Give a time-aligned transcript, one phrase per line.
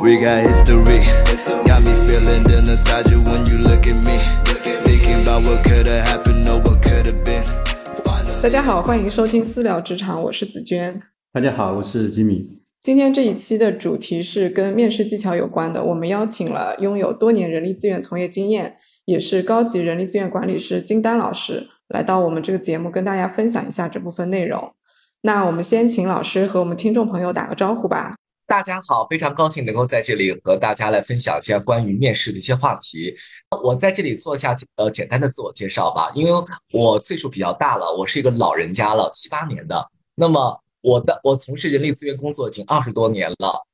[0.00, 1.04] We got history.
[1.66, 4.16] Got me feeling the nostalgia when you look at me.
[4.82, 7.44] Thinking about what could have happened or what could have been.
[8.42, 11.02] 大家好，欢迎收听私聊职场，我是紫娟。
[11.34, 12.62] 大家好，我是吉米。
[12.80, 24.72] 今天这一期的主题是跟面试技巧有关的，我们邀请了拥有多年人力资源从业经验，也是高级人力资源管理师金丹老师来到我们这个节目，跟大家分享一下这部分内容。
[25.20, 28.14] 那我们先请老师和我们听众朋友打个招呼吧。
[28.50, 33.14] 大家好，非常高兴能够在这里和大家来分享一下关于面试的一些话题。
[33.62, 36.32] 我在这里做一下呃简单的自我介绍吧，因为
[36.72, 39.88] 我岁数比较大了，我是一个老人家了，七八年的。
[40.16, 43.64] 那么我的我从事人力资源工作已经二十多年了。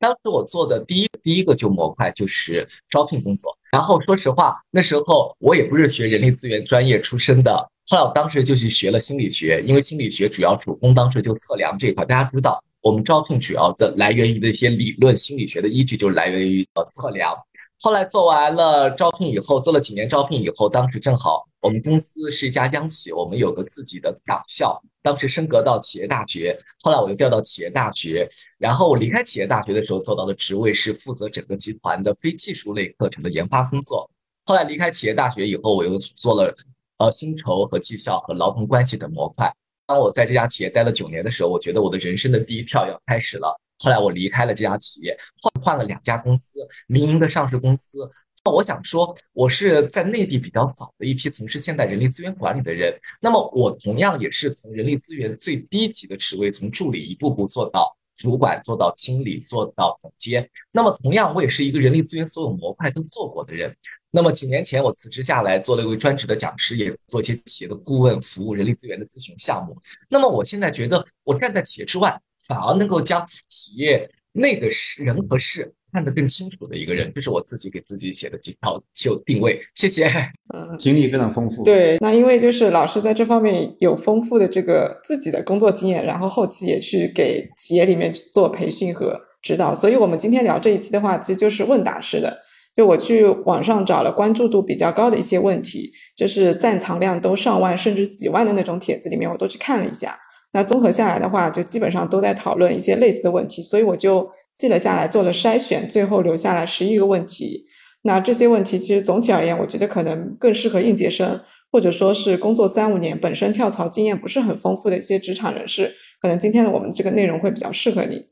[0.00, 3.56] 当时我做的第一第一个就模块就是招聘工作。
[3.70, 7.54] 然后说实话，那时候我也不是学人力资源专业出身的，
[7.86, 12.60] 后来我当时就去学了心理学，因为心理学主要主攻当时就测量这一块，大家知道。
[12.80, 17.34] 我们招聘主要的来源于的一些理论心理学的依据，就是来源于呃测量。
[17.80, 26.58] 后来做完了招聘以后，做了几年招聘以后，当时正好我们公司是一家央企，我们有个自己的党校，当时升格到企业大学。
[26.82, 34.10] 后来我又调到企业大学，然后我离开企业大学的时候，做到的职位是负责整个集团的非技术类课程的研发工作。
[34.44, 36.52] 后来离开企业大学以后，我又做了
[36.98, 39.54] 呃薪酬和绩效和劳动关系等模块。
[39.88, 43.58] 当我在这家企业待了九年的时候，我觉得我的人生的第一跳要开始了。
[43.78, 47.98] 后来我离开了这家企业，换换了两家公司，民营的上市公司。
[48.44, 52.94] 那我想说，我是在内地比较早的一批从事现代人力资源管理的人。
[53.18, 60.46] 那么我同样也是从人力资源最低级的职位，从助理一步步做到主管，做到经理，做到总监。
[60.72, 63.74] 那么同样，我也是一个人力资源所有模块都做过的人。
[64.10, 69.76] 那么几年前，我辞职下来，做了一位专职的讲师，也做一些企业的顾问服务、人力资源的咨询项目。
[70.08, 79.60] 那么我现在觉得，我站在企业之外，反而能够将企业内的人和事看得更清楚的一个人，这是我自己给自己写的几条就定位。
[79.74, 80.06] 谢谢。
[80.54, 81.62] 嗯，经历非常丰富。
[81.64, 92.38] 对，那因为就是老师在这方面有丰富的这个自己的工作经验，然后后期也去给企业里面做培训和指导，所以我们今天聊这一期的话，其实就是问答式的。
[92.76, 100.16] 就我去网上找了关注度比较高的一些问题，就是赞藏量都上万甚至几万的那种帖子里面，我都去看了一下。
[100.52, 107.64] 那综合下来的话，就基本上都在讨论一些类似的问题，所以我就记了下来，做了筛选，最后留下来十一个问题。
[108.02, 118.24] 那这些问题其实总体而言，我觉得可能更适合应届生，或者说是工作三五年、本身跳槽经验不是很丰富的一些职场人士，可能今天的我们这个内容会比较适合你。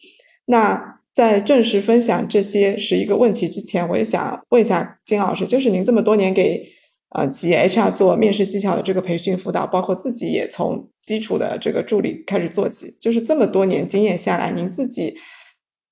[0.47, 0.97] 那。
[1.17, 6.63] 在正式分享这些十一个问题之前，我也想问一下金老师，就是您这么多年给
[7.15, 15.17] 呃企业 HR 做面试技巧的这个培训辅导，包括自己也从基础的这个助理开始做起，就是这么多年经验下来，您自己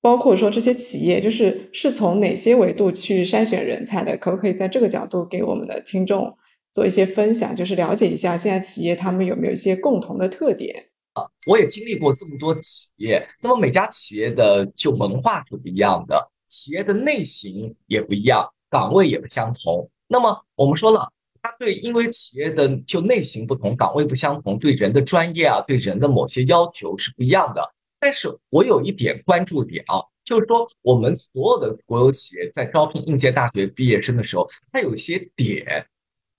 [0.05, 4.15] 包括说这些企业，就是是从哪些维度去筛选人才的？
[4.15, 6.31] 可不可以在这个角度给我们的听众
[6.71, 10.89] 做一些分享，就是了解一下现在企业他们有没有一些共同的特点？
[11.13, 19.89] 啊我也经历过这么多企业，那么每家企业的就文化是不一样的，企业的类型也不一样，岗位也不相同。
[20.07, 21.11] 那么我们说了，
[21.41, 27.73] 它对，因为企业的就类型不同，岗位不相同，对人的专业啊，对人的某些要求是不一样的。
[27.99, 35.85] 但是我有一点关注点啊，就是说我们所有的国有企业在招聘应届大学毕业生的时候，它有些点，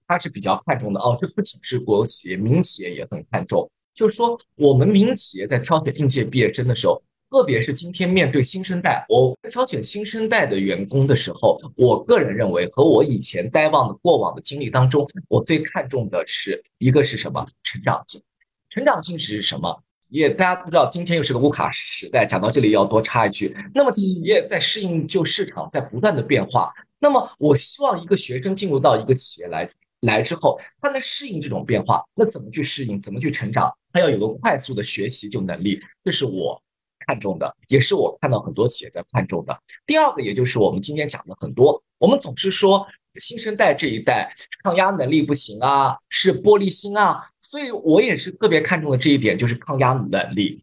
[0.07, 1.19] 它是比较看重的哦。
[1.21, 3.69] 这不仅是国有企业，民营企业也很看重。
[3.95, 17.45] 就是说，我们民营企业在挑选应届毕业生的时候，特别是今天面对新生代，我在挑选新生代的员工的时候，我个人认为和我以前待望的过往的经历当中，我最看重的是一个是什么？
[17.63, 18.23] 成长性。
[18.69, 19.83] 成长性是什么？
[20.09, 22.25] 也大家都知道，今天又是个乌卡时代。
[22.25, 29.69] 讲到这里要多插一句，那么企业在适应就市场在不断的变化，那么我希望一个学生进入到一个企业来。
[30.01, 33.01] 来之后，他能适应这种变化，那怎么去适应？
[33.01, 33.73] 怎么去成长？
[33.93, 36.63] 他要有个快速的学习就能力，这是我
[37.07, 39.59] 看重的，也是我看到很多企业在看重的。
[39.87, 44.33] 第二个，也就是我们今天讲的很多，我们总是说新生代这一代
[44.63, 50.63] 抗压能力不行啊，是玻璃心啊，所以我也是特别看重的这一点，就是抗压能力。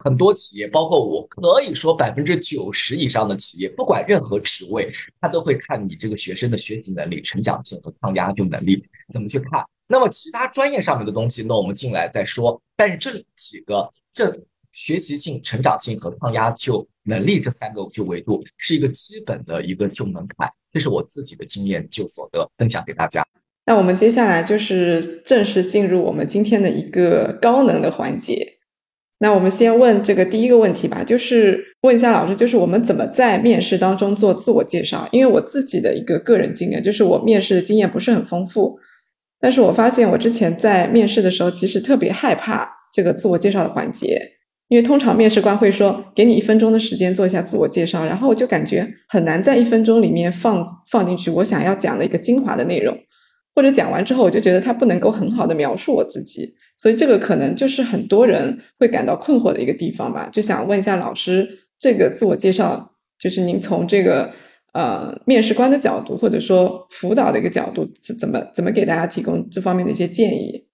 [0.00, 8.80] 很多企业，包括我，可以说百分之九十以上的企业，不管任何职位，他都会看你这个学生的学习能力、成长性和抗压就能力
[9.12, 9.64] 怎么去看。
[9.88, 12.60] 那么其他专业上面的东西，那我们进来再说。
[12.76, 14.38] 但是这几个，这
[14.78, 20.48] 学习性、成长性和抗压就能力这三个就维度，是一个基本的一个就门槛。
[20.70, 23.26] 这是我自己的经验就所得，分享给大家。
[23.66, 28.54] 那我们接下来就是正式进入我们今天的一个高能的环节。
[29.18, 35.08] 那我们先问这个第一个问题吧，就是问一下老师，就是我们怎么在面试当中做自我介绍？
[35.10, 38.78] 因为我自己的一个个人经验，就是我面试的经验不是很丰富，
[39.40, 44.37] 但是我发现我之前在面试的时候，其实特别害怕这个自我介绍的环节，
[44.68, 52.96] 因为通常面试官会说给你一分钟的时间做一下自我介绍，然后我就感觉很难在一分钟里面放放进去我想要讲的一个精华的内容。
[53.54, 60.28] 或者讲完之后，我就觉得他不能够很好的描述我自己，所以这个可能就是很多人会感到困惑的一个地方吧。
[60.30, 64.32] 就想问一下老师，这个自我介绍，就是您从这个
[64.74, 67.84] 呃面试官的角度，或者说辅导的一个角度，
[68.16, 70.68] 怎么怎么给大家提供这方面的一些建议？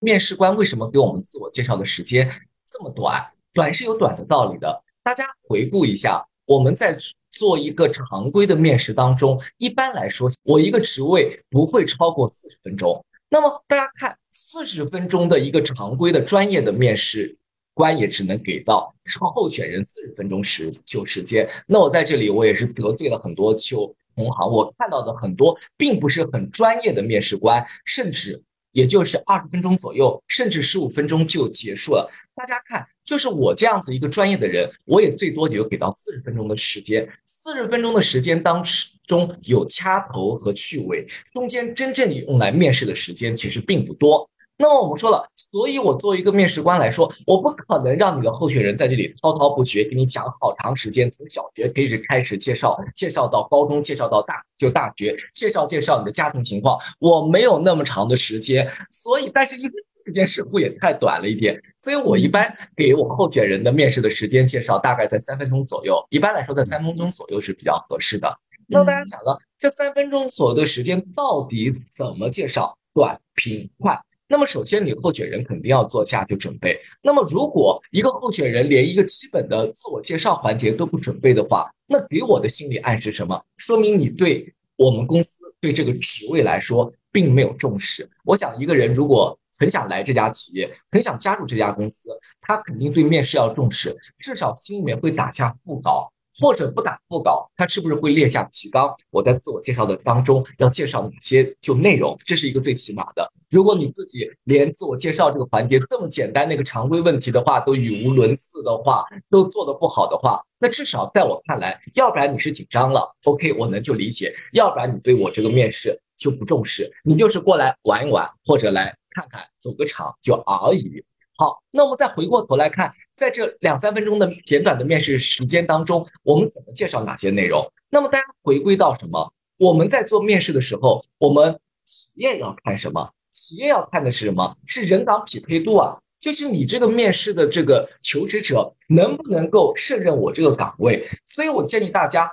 [0.00, 2.28] 面试官为什么给我们自我介绍的时间
[2.70, 3.18] 这么短？
[3.56, 4.84] 短是有短的道理的。
[5.02, 6.96] 大家回顾一下，我们在。
[7.32, 13.04] 做一个常规的面试当中，一般来说，我一个职位不会超过四十分钟。
[13.28, 17.36] 那么大家看，四十分钟的一个常规的专业的面试
[17.74, 18.90] 官也只能给到
[19.34, 21.46] 候选人四十分钟时就时间。
[21.66, 24.50] 那我在这里，我也是得罪了很多就同行。
[24.50, 28.42] 我看到的很多并不是很专业的面试官，甚至
[28.76, 32.10] 也就是二十分钟左右，甚至十五分钟就结束了。
[32.34, 32.86] 大家看。
[33.06, 37.08] 就是我这样子一个专业的人，我也最多也就给到四十分钟的时间。
[37.24, 38.60] 四十分钟的时间当
[39.06, 44.28] 中有掐头和去尾，中间真正用来面试的时间其实并不多。
[44.58, 58.66] 那么我们说了，所以我作为一个面试官来说，我不可能让你的候选人在这里滔滔不绝给你讲好长时间，从小学开始开始介绍，介绍到高中，介绍到大就大学，介绍介绍你的家庭情况，我没有那么长的时间。
[58.90, 59.74] 所以，但是因为
[60.06, 66.02] 时间似乎也太短了一点，所以我一般给我候选人的面试的时间介绍大概在三分钟左右。
[66.08, 68.34] 一般来说，在三分钟左右是比较合适的。
[68.68, 72.78] 那大家想了，这三分钟左右的时间到底怎么介绍？
[72.94, 74.00] 短、平、快。
[74.28, 76.78] 那么首先，你候选人肯定要做下就准备。
[77.00, 83.40] 那么如果一个候选人连一个基本的自我介绍环节都不准备的话，那给我的心理暗示什么？
[83.56, 88.08] 说明你对我们公司对这个职位来说并没有重视。
[88.24, 98.94] 我想，一个人如果很想来这家企业，很想加入这家公司，他肯定对面试要重视，至少心里面会打下腹稿，或者不打副稿，他是不是会列下提纲？
[99.10, 103.30] 我在自我介绍的当中要介绍哪些就内容，这是一个最起码的。
[103.50, 118.94] 如果你自己连自我介绍这个环节这么简单那个常规问题的话都语无伦次的话，都做得不好的话，那至少在我看来，要不然你是紧张了，OK，我能就理解；要不然你对我这个面试就不重视，你就是过来玩一玩，或者来。
[119.16, 121.02] 看看走个场就而已。
[121.38, 127.70] 好，那我们再回过头来看，在这两三分钟的简短的面试时间当中，我们怎么介绍哪些内容？
[127.90, 129.30] 那么大家回归到什么？
[129.58, 133.10] 我们在做面试的时候，我们企业要看什么？
[133.32, 134.56] 企业要看的是什么？
[134.64, 141.06] 是人岗匹配度啊，就是你这个面试的这个求职者能不能够胜任我这个岗位？
[141.26, 142.32] 所以我建议大家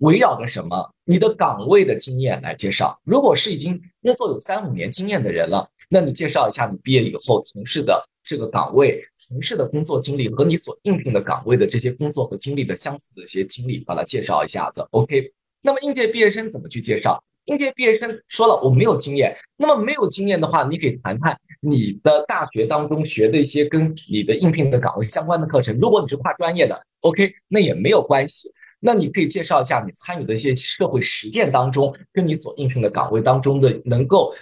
[0.00, 0.90] 围绕着什么？
[1.06, 3.00] 你的岗位的经验来介绍。
[3.04, 5.66] 如果是已经工作有三五年经验的人了。
[5.94, 14.84] 那你介绍一下你毕业以后从事的这个岗位，从事的工作经历和你所应聘的岗位的这些工作和经历的相似的一些经历，把它介绍一下子。
[14.90, 15.32] OK。
[15.62, 17.22] 那么应届毕业生怎么去介绍？
[17.44, 25.78] 应届毕业生说了我没有经验，那么没有经验的话，你可以谈谈你的大学当中学的一些跟你的应聘的岗位相关的课程。
[25.78, 28.50] 如果你是跨专业的，OK，那也没有关系。
[28.80, 34.34] 那你可以介绍一下你参与的一些社会实践当中，跟你所应聘的岗位当中的能够。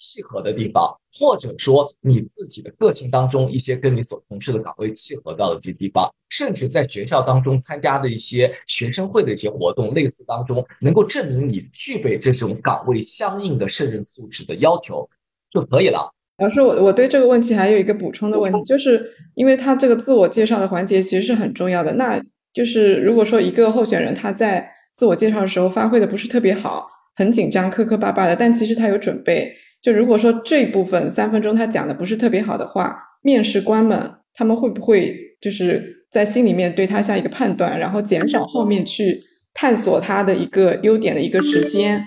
[0.00, 15.06] 契合的地方，或者说你自己的个性当中一些跟你所从事的岗位契合到的这些地方，甚至在学校当中参加的一些学生会的一些活动类似当中，能够证明你具备这种岗位相应的胜任素质的要求
[15.52, 16.10] 就可以了。
[16.38, 22.18] 老师，我我对这个问题还有一个补充的问题，就是因为他这个自我介绍的环节其实是很重要的，那
[22.54, 29.54] 就是如果说一个候选人他在自我介绍的时候发挥的不是特别好，很紧张、磕磕巴巴的，但其实他有准备。
[29.80, 39.22] 就如果说这一部分三分钟他讲的不是特别好的话，面试官们他们会不会就是在心里面对他下一个判断，然后减少后面去
[39.54, 42.04] 探索他的一个优点的一个时间，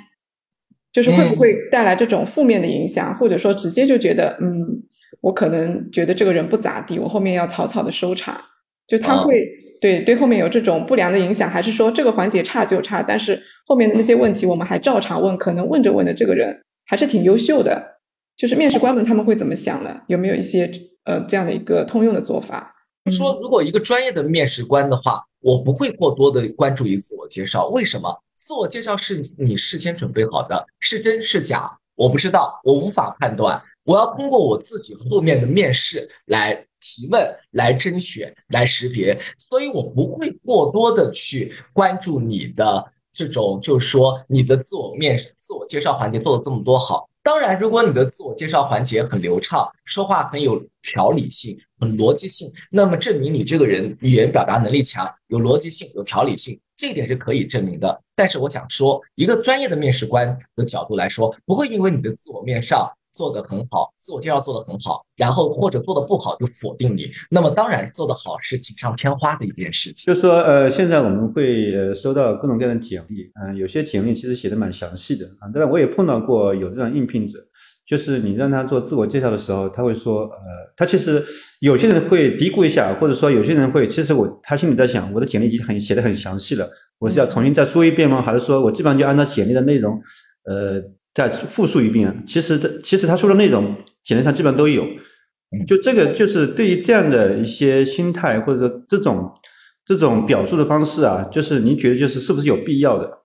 [0.91, 4.83] 就是会不会带来这种负面的影响，或者说直接就觉得嗯，
[5.21, 8.39] 我可能觉得这个人不咋地，我后面要草草的收场，
[8.87, 9.33] 就他会
[9.81, 16.61] 对对后面有这种不良的影响，还是说这个环节差就差，但是后面的那些问题我们还照常问，可能问着问着这个人。
[16.85, 17.99] 还是挺优秀的，
[18.35, 20.01] 就是面试官们他们会怎么想呢？
[20.07, 20.69] 有没有一些
[21.03, 22.75] 呃这样的一个通用的做法？
[23.11, 27.67] 说如果一个专业的面试官的话，我不会过多的关注于自我介绍。
[27.67, 28.23] 为什么？
[28.37, 33.61] 自我介绍是你事先准备好的，是真是假，我不知道，我无法判断。
[33.85, 37.21] 我要通过我自己后面的面试来提问
[37.51, 47.07] 来甄选、来识别，所以我不会过多的去关注你的这种，就是说你的自我面、自我介绍环节做的这么多好。
[47.21, 58.01] 当然，如果你的自我介绍环节很流畅，说话很有条理性、很逻辑性，那么证明你这个人语言表达能力强、有逻辑性、有条理性，这一点是可以证明的。
[58.13, 62.91] 但是我想说，一个专业的面试官的角度来说，不会因为你的自我面上。
[63.13, 67.09] 做得很好，自我介绍做得很好，然后或者做得不好就否定你。
[67.29, 70.11] 那么当然做得好是锦上添花的一件事情。
[70.11, 75.47] 就是说，呃，现在我们会收到各种各样的简历，嗯，有些简历其实写的蛮详细的啊。
[75.53, 77.37] 但是我也碰到过有这样应聘者，
[77.85, 81.23] 就是你让他做自我介绍的时候，他会说，呃，他其实
[81.61, 86.67] 有些人会嘀咕一下，或者说有些人会，其实我他心里在想，我的简历已经很写的很详细了，
[86.97, 88.23] 我是要重新再说一遍吗？
[88.23, 90.01] 还是说我基本上就按照简历的内容，
[90.45, 90.81] 呃。
[91.13, 94.85] 再复述一遍，其实的，其实他说的内容，简历上基本上都有。
[95.67, 99.31] 就这个，就是对于这样的一些心态，或者说这种
[99.85, 103.19] 这种表述的方式啊，就是您觉得就是是不是有必要的？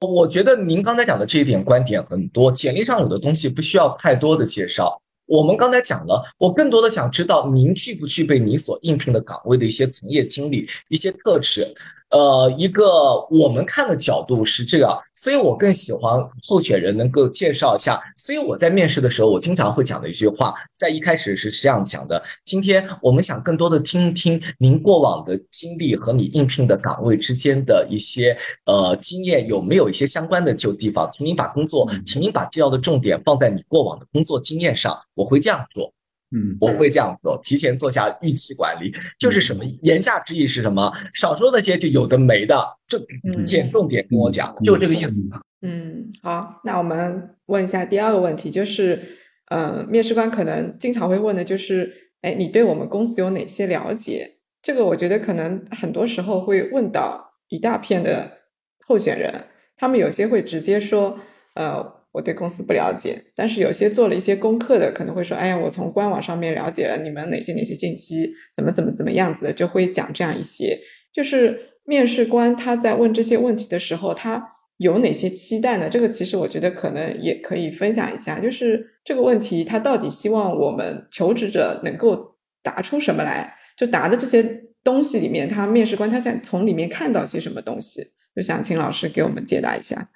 [0.00, 4.98] 我我觉得您刚才讲的这一点观点很多，简历上有的东西不需要太多的介绍。
[5.26, 11.66] 我们刚才讲了，我更多的想知道您具不具备你所应聘的岗位的一些从业经历、一些特质。
[12.10, 12.84] 呃，一个
[13.30, 18.00] 我们看的角度是这样，所以我更喜欢候选人能够介绍一下。
[18.16, 28.36] 所以我在面试的时候，我经常会讲的一句话，在一开始是这样讲的：今天我们想更多的听一听您过往的经历和你应聘的岗位之间的一些
[28.66, 31.08] 呃经验，有没有一些相关的就地方？
[31.12, 34.98] 请您把工作，请您把必要的重点放在你过往的工作经验上。
[35.14, 35.92] 我会这样做。
[36.32, 39.64] 嗯，我会这样做，提前做下预期管理，就是什么？
[39.82, 40.92] 言下之意是什么？
[41.12, 42.56] 少说那些就有的没的，
[42.86, 42.98] 就
[43.44, 45.28] 捡重点跟我讲，就这个意思。
[45.62, 49.02] 嗯，好，那我们问一下第二个问题，就是，
[49.48, 54.36] 呃，面试官可能经常会问的就是，哎，你对我们公司有哪些了解？
[54.62, 58.38] 这个我觉得可能很多时候会问到一大片的
[58.86, 59.46] 候选人，
[59.76, 61.18] 他们有些会直接说，
[61.54, 61.99] 呃。
[62.12, 70.78] 我对公司不了解，但是有些做了一些功课的，可能会说：“哎呀，我从官网上面了解了你们哪些哪些信息，怎么怎么怎么样子的，就会讲这样一些。”
[71.14, 74.44] 就是面试官他在问这些问题的时候，他
[74.78, 75.88] 有哪些期待呢？
[75.88, 83.54] 这个其实我觉得可能也可以分享一下，就是这个问题他到底希望我们求职者能够答出什么来？
[83.76, 88.02] 就答的这些东西里面，他面试官他想从里面看到些什么东西？
[88.34, 90.10] 就想请老师给我们解答一下。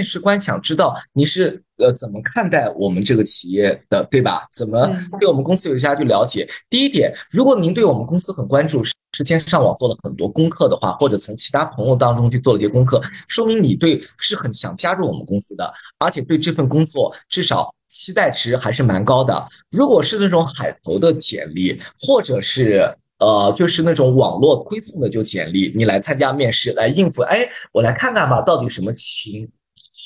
[0.00, 4.48] 面试官想知道你是呃怎么看待我们这个企业的，对吧？
[4.50, 6.48] 怎么对我们公司有一些去了解？
[6.70, 19.46] 第一点，如果您对我们公司很关注，事先上网做了很多功课的话，或者从其他朋友当中去做了一些功课，说明你对是很想加入我们公司的，而且对这份工作至少期待值还是蛮高的。
[19.70, 29.46] 如果是那种海投的简历，或者是呃就是那种网络推送的就简历，你来参加面试来应付，哎，我来看看吧，到底什么情？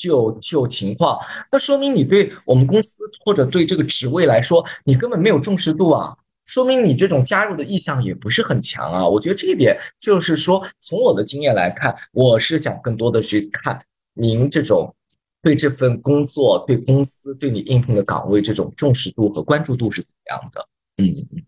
[0.00, 1.18] 就就情况，
[1.50, 9.06] 那说明你对我们公司或者对这个职位来说，你根本没有重视度啊，说明你这种加入的意向也不是很强啊。
[9.06, 13.84] 我觉得这一点就是说，从我的经验来看，我是想更多的去看
[14.14, 14.94] 您这种
[15.42, 20.68] 对这份工作、对公司、对你应聘的岗位这种重视度和关注度是怎么样的。
[20.98, 21.44] 嗯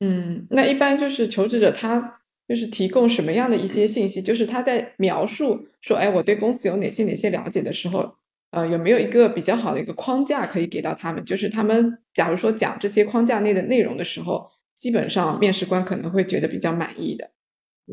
[0.00, 2.17] 嗯，那一般就是求职者他。
[2.48, 4.22] 就是提供什么样的一些信息？
[4.22, 8.14] 就是他在描述说，哎，我对公司有哪些哪些了解的时候，
[8.50, 11.22] 呃，有没有一个比较好的一个框架可以给到他们？
[11.24, 17.30] 就是他们假如说讲这些框架内的内容的时候，基本上面试官可能会觉得比较满意的。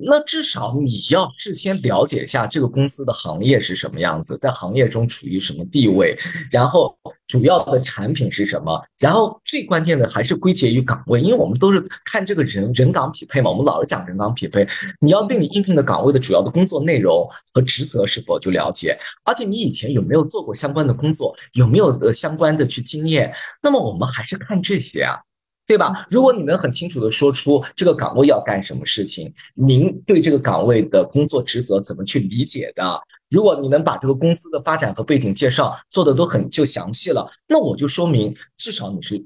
[0.04, 6.18] 那至少你要事先了解一下这个公司的行业是什么样子，在行业中处于什么地位，
[6.52, 6.98] 然后
[7.28, 14.68] 主要的产品是什么，然后最关键的还是归结于岗位，因为我们都是看这个人人岗匹配嘛，我们老是讲人岗匹配，
[15.00, 25.20] 你要对你应聘的岗位的主要的工作内容和职责是否就了解，而且你以前有没有做过相关的工作，有没有呃相关的去经验，那么我们还是看这些啊。
[25.68, 26.06] 对吧？
[26.12, 33.02] 如果你能很清楚的说出这个岗位要干什么事情，您对这个岗位的工作职责怎么去理解的？
[33.32, 39.26] 如果你能把这个公司的发展和背景介绍做的都很就详细了，那我就说明至少你是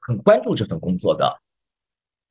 [0.00, 1.40] 很关注这份工作的。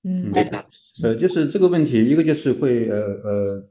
[0.03, 0.65] 嗯，对的。
[1.03, 3.69] 呃，就是这个问题，一个就是会呃呃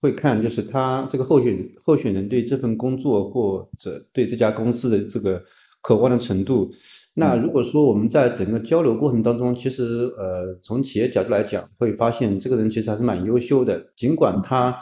[0.00, 5.42] 会看，就是他这个候选候选人对这份工作或者对这家公司的这个
[5.82, 6.72] 渴望的程度。
[7.18, 14.74] 那如果说我们在整个交流过程当中，其实呃，从企业角度来讲，会发现这个人其实还是蛮优秀的，尽管他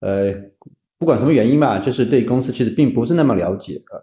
[0.00, 0.32] 呃
[0.98, 4.00] 不管什么原因吧，就是对公司其实并不是那么了解啊。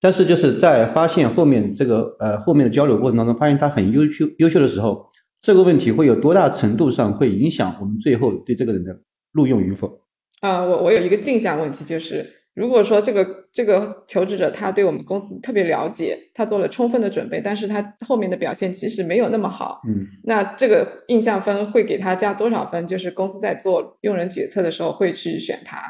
[0.00, 5.06] 但是就是在发现后面这个呃后面的交流过程当中，发现他很优秀优秀的时候，
[5.40, 9.00] 这个问题会有多大程度上会影响我们最后对这个人的
[9.32, 10.00] 录用与否？
[10.40, 22.86] 啊，我我有一个镜像问题，就是如果说这个这个求职者他对我们公司特别了解，他做了充分的准备，但是他后面的表现其实没有那么好，嗯，那这个印象分会给他加多少分？
[22.86, 25.80] 就是公司在做用人决策的时候会去选他。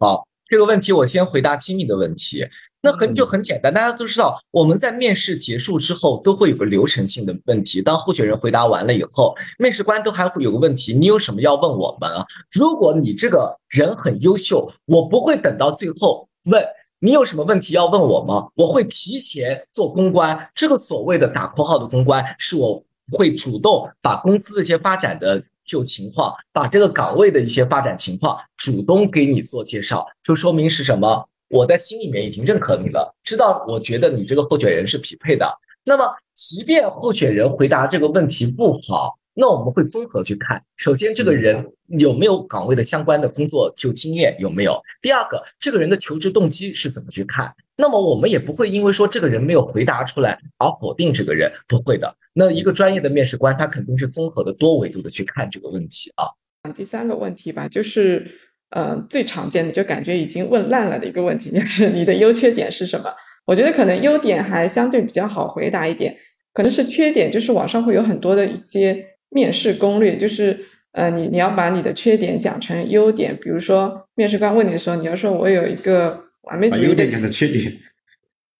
[0.00, 2.44] 好，这个问题我先回答亲密的问题。
[2.80, 7.82] 那很就很简单，大家都知道，我们在面试结束之后都会有个流程性的问题。
[7.82, 12.24] 当候选人回答完了以后，面试官都还会有个问题：你有什么要问我们啊？
[12.52, 16.64] 如果你这个人很优秀，我不会等到最后问
[17.00, 18.48] 你有什么问题要问我吗？
[18.54, 20.50] 我会提前做公关。
[20.54, 22.82] 这个所谓的打括号的公关，是我
[23.12, 31.24] 会主动把公司的一些发展的就情况，把这个岗位的一些发展情况主动给你做介绍，就说明是什么？
[31.48, 35.46] 我在心里面已经认可你了，知道我觉得你这个候选人是匹配的。
[35.84, 40.62] 那么，即便候选人回答这个问题不好，那我们会综合去看。
[40.76, 41.66] 首先，这个人
[41.98, 44.78] 有没有岗位的相关的工作就经验有没有？
[45.00, 47.50] 第二个，这个人的求职动机是怎么去看？
[47.76, 52.14] 那么，我们也不会因为说这个人没有回答出来而否定这个人，不会的。
[52.34, 56.28] 那一个专业的面试官，他肯定是综合的多维度的去看这个问题啊。
[56.74, 58.30] 第三个问题吧，就是。
[58.70, 63.10] 呃，最常见的就感觉已经问烂了的一个问题，就是你的优缺点是什么？
[63.46, 66.14] 我觉得可能优点还相对比较好回答一点，
[66.52, 70.60] 可能是缺点，就是网上会有很多的一些面试攻略，就是
[70.92, 77.72] 呃，你你要把你的缺点讲成优点，比如说面试官问你的时候，你要说我有一个完美主义的缺点，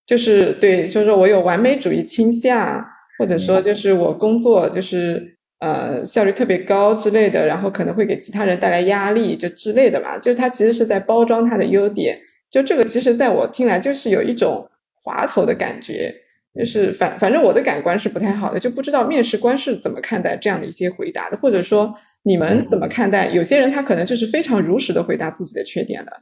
[0.07, 2.83] 就是对，就是说我有完美主义倾向，
[3.19, 5.38] 或者说就是我工作就是。
[5.61, 10.17] 呃，效率特别高之类的，然后可能会给其他人带来压力，就之类的吧。
[10.17, 16.15] 就是他其实是在包装他的优点，就这个其实在我听来就是有一种滑头的感觉，
[16.55, 21.93] 就是反反正我的感官是不太好的，就不知道面试官是怎么看待这样的一些回答的，或者说
[22.23, 23.29] 你们怎么看待？
[23.31, 26.13] 有些人他可能就是非常如实的回答自己的缺点的，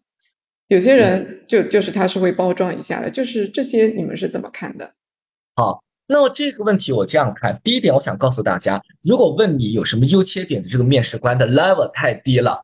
[0.68, 4.94] 有些人就就是他是会包装一下的，就是这些你们是怎么看的？
[5.55, 5.86] 好。
[6.09, 12.62] 那么这个问题我这样看，第一点，我想告诉大家，如果问你有什么优缺点的这个面试官的 level 太低了，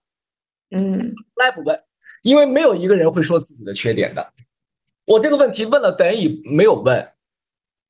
[0.71, 1.77] 嗯，来不问，
[2.23, 4.33] 因为没有一个人会说自己的缺点的。
[5.05, 7.09] 我这个问题问了等于没有问，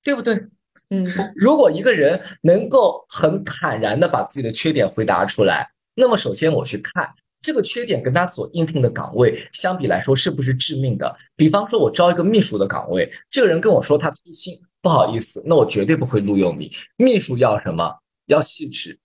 [0.02, 0.42] 对不对？
[0.88, 7.12] 嗯， 如果一个人能够很坦然的把自己的缺点回答出来，那么首先我去看
[7.42, 11.14] 这个缺点跟他所应聘的岗位相比来说是不是致命的。
[11.36, 14.58] 比方说，我招一个秘书的岗位，这个人跟我说他粗心。
[14.82, 16.70] 不好意思，那我绝对不会录用你。
[16.96, 17.96] 秘书要什么？
[18.26, 18.98] 要细致，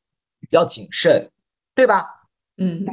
[0.50, 1.30] 要谨慎，
[1.76, 2.06] 对吧？
[2.58, 2.84] 嗯，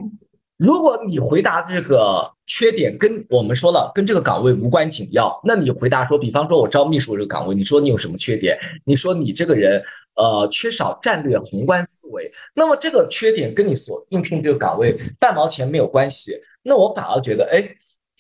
[0.59, 8.59] 如果你回答这个缺点跟我们说了跟这个岗位无关紧要，那你回答说，比方说我招秘书这个岗位，你说你有什么缺点？
[8.85, 9.83] 你说你这个人
[10.17, 17.75] 呃缺少战略宏观思维，那么这个缺点跟你所应聘这个岗位半毛钱没有关系，那我反而觉得哎。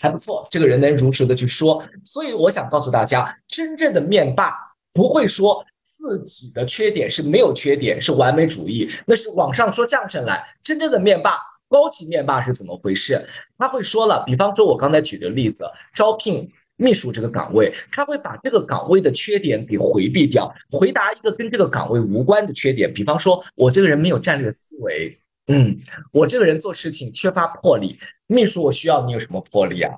[0.04, 4.54] 还不错，这个人能如实的去说，所以我想告诉大家，真正的面霸
[4.92, 10.46] 不会说自己的缺点是没有缺点，是完美主义，那是网上说相声来。
[10.62, 11.38] 真正的面霸，
[11.70, 13.18] 高级面霸是怎么回事？
[13.56, 15.64] 他会说了，比方说我刚才举的例子，
[15.94, 25.18] 招聘秘书这个岗位，他会把这个岗位的缺点给回避掉，回答一个跟这个岗位无关的缺点，比方说我这个人没有战略思维。
[25.46, 25.78] 嗯，
[26.10, 27.98] 我这个人做事情缺乏魄力。
[28.34, 29.94] 秘书，我需要你有什么魄力啊？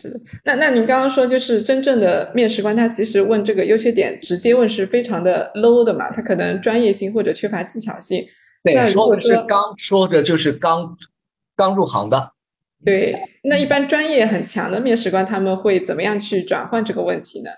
[0.00, 6.10] 是的，那那您刚刚说，就是真正的面试官，他其实问这个优缺点，直接问是非常的 low 的嘛？
[6.10, 8.24] 他可能专业性或者缺乏技巧性。
[8.62, 10.96] 对，说的是刚说的就是刚
[11.56, 12.32] 刚入行的。
[12.82, 17.50] 对，那一般专业很强的面试官，他们会怎么样去转换这个问题呢？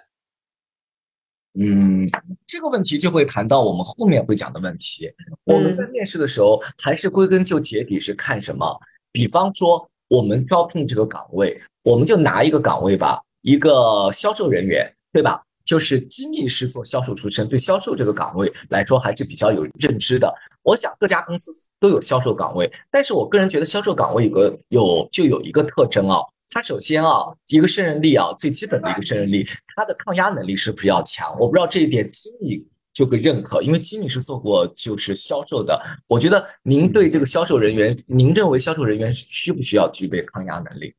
[1.61, 2.05] 嗯，
[2.47, 5.09] 这个问题就会谈到我们后面会讲的问题。
[5.45, 8.77] 我们在面试的时候，还是归根究结底是看什么？
[9.13, 15.43] 比方说，我们招聘这个岗位，我们就拿一个岗位吧，一个销售人员，对吧？
[15.65, 20.31] 就是机密是做销售出身，对销售这个岗位来说还是比较有认知的。
[20.65, 26.19] 我想各家公司都有销售岗位，但是我个人觉得销售岗位有个有就有一个特征啊。
[26.51, 31.35] 他首先啊，一个胜任力啊，最基本的一个胜任力，他的抗压能力是不是要强？
[31.39, 35.81] 我不知道这一点，经理就会认可，因为经理是做过就是销售的。
[36.07, 40.95] 我觉得您对这个销售人员，您认为销售人员需不需要具备抗压能力？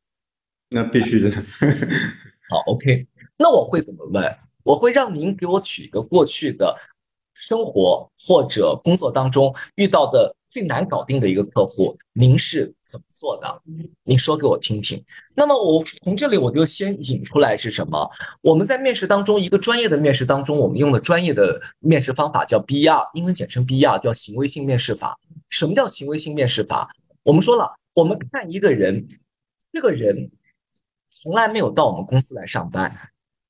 [0.69, 1.32] 那必须的。
[2.49, 4.38] 好，OK，那我会怎么问？
[4.63, 6.75] 我会让您给我举一个过去的
[7.34, 13.62] 生活或者工作当中遇到的最难搞定的一个客户，您是怎么做的？
[14.04, 15.04] 您说给我听听。
[15.34, 18.08] 那么我从这里我就先引出来是什么？
[18.39, 25.20] 我们在面试当中，一个专业的面试当中，我们用的专业的面试方法叫 BR，英文简称 BR，叫行为性面试法。
[25.50, 26.88] 什么叫行为性面试法？
[27.24, 29.08] 我们说了，我们看一个人，
[29.72, 30.30] 这个人
[31.08, 32.96] 从来没有到我们公司来上班。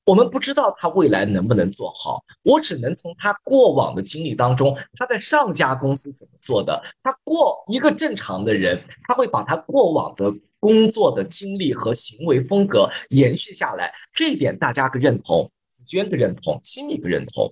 [0.06, 17.50] 我们不知道他未来能不能做好，我只能从他过往的经历当中，他在上家公司怎么做的，他过一个正常的人，他会把他过往的工作的经历和行为风格延续下来，这一点大家个认同，子娟的认同，亲密的认同。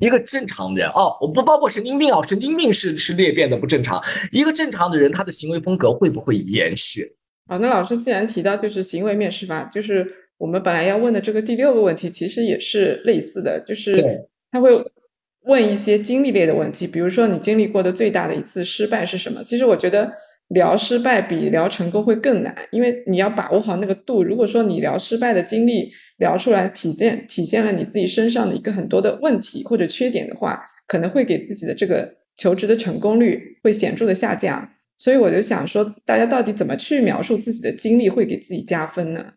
[0.00, 4.02] 一个正常人哦，我不包括神经病哦，神经病是是裂变的不正常。
[4.32, 7.14] 一个正常的人，他的行为风格会不会延续？
[7.46, 10.19] 好，那老师既然提到就是行为面试法，就是。
[10.40, 14.70] 我们本来要问的这个第六个问题，其实也是类似的，就是他会
[15.42, 19.44] 问一些经历类的问题，比如说你经历过的最大的一次失败是什么？
[19.44, 20.10] 其实我觉得
[20.48, 24.24] 聊失败比聊成功会更难，因为你要把握好那个度。
[24.24, 34.70] 如果说你聊失败的经历聊出来，体现体现了你自己身上的一个很多的问题或者缺点的话，可能会给自己的这个求职的成功率会显著的下降。
[34.96, 39.34] 所以我就想说，大家到底怎么去描述自己的经历会给自己加分呢？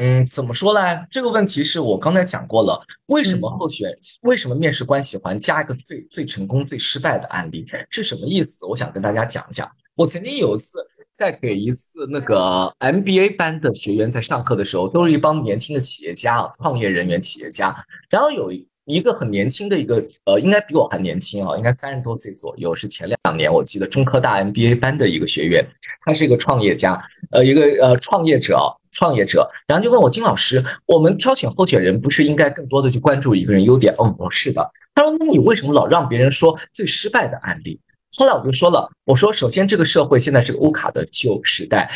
[0.00, 0.80] 嗯，怎么说呢？
[1.10, 2.80] 这个问题是我刚才讲过了。
[3.06, 3.90] 为什么候选？
[4.22, 7.66] 为什么面试官喜欢加一个最最成功、最失败的案例？
[7.90, 8.64] 是什么意思？
[8.64, 9.68] 我想跟大家讲一讲。
[9.96, 10.78] 我曾经有一次
[11.16, 17.74] 在给一次那个 MBA 班的学员在上课的时候，都是一帮年轻的企业家、创业人员、企业家。
[18.08, 18.52] 然后有
[18.84, 25.66] 一个很年轻的一个，呃，应该比我还年轻啊，应该三十多岁左右，是前两年我记得中科大 MBA 班的一个学员，
[26.04, 28.77] 他是一个创业家，呃，一个呃创业者。
[28.98, 33.94] 创业者，然后就问我金老师，我们挑选候选人不是应该更多的去关注一个人优点？
[33.96, 34.68] 嗯，是的。
[34.92, 37.78] 他说，那你为什么老让别人说最失败的案例？
[38.16, 41.88] 后来我就说了，我说首先这个社会现在是个乌卡的旧时代，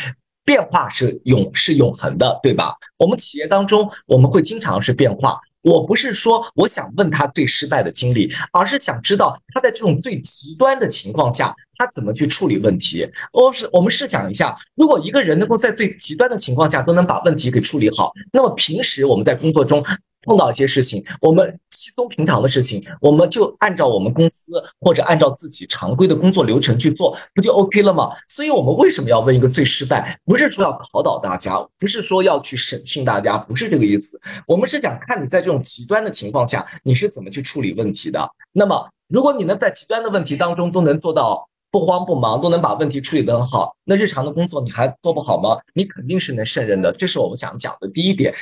[0.45, 2.73] 变化是永是永恒的，对吧？
[2.97, 5.41] 我们企业当中我们会经常是变化。
[5.63, 13.09] 我不是说我想问他最失败的经历，而是想知道他在这种最极端的情况下，他怎么去处理问题。
[13.31, 19.83] 我是我们试想一下，如果一个人能够在最极端的情况下都能把问题给处理好，那么平时我们在工作中。
[20.23, 28.09] 碰到一些事情，我们稀松平常的事情，我们就按照我们公司或者按照自己常规的工作流程去做，不就 OK 了吗？
[28.27, 30.19] 所以，我们为什么要问一个最失败？
[30.25, 34.19] 不是说要考倒大家，不是说要去审讯大家，不是这个意思。
[34.47, 38.29] 我们是想看你在这种极端的情况下，你是怎么去处理问题的。
[38.51, 45.57] 那么，如果你能在极端的问题当中都能做到不慌不忙，都能把问题处理得很好，那日常的工作你还做不好吗？
[45.73, 46.91] 你肯定是能胜任的。
[46.91, 48.33] 这是我们想讲的第一点。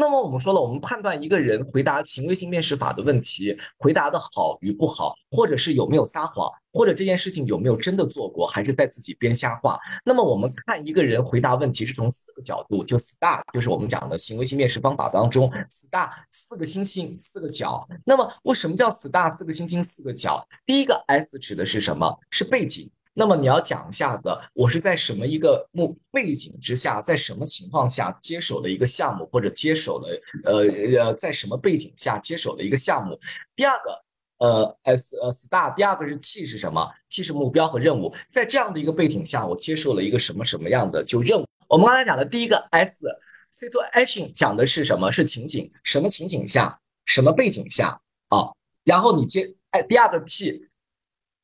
[0.00, 9.78] 那么我们说了，我们判断一个人回答行为性面试法的问题，回答的好与不好，或者是有没有撒谎，或者这件事情有没有真的做过，还是在自己编瞎话。
[10.02, 17.86] 那么我们看一个人回答问题是从四个角度，就 STAR，就是我们讲的行为性面试方法当中，STAR 四个星星四个角。
[18.06, 20.42] 那么为什么叫 STAR 四个星星四个角？
[20.64, 22.18] 第一个 S 指的是什么？
[22.30, 22.90] 是背景。
[23.12, 30.08] 那么你要讲一下子，我是在什么一个目背景之下，在什么情况下接手的一个项目，或者接手了
[30.44, 30.58] 呃
[31.04, 33.18] 呃，在什么背景下接手的一个项目？
[33.56, 34.04] 第二个，
[34.38, 41.44] 呃，S 呃 STAR，第二个是 T 是什么？T 是目标和任务，在这样的一个背景下，我接受了一个什么什么样的就任务？
[41.68, 45.10] 我们刚才讲的第一个 S，Situation 讲的是什么？
[45.10, 48.52] 是情景，什么情景下，什么背景下啊？
[48.84, 50.69] 然后你接哎，第二个 T。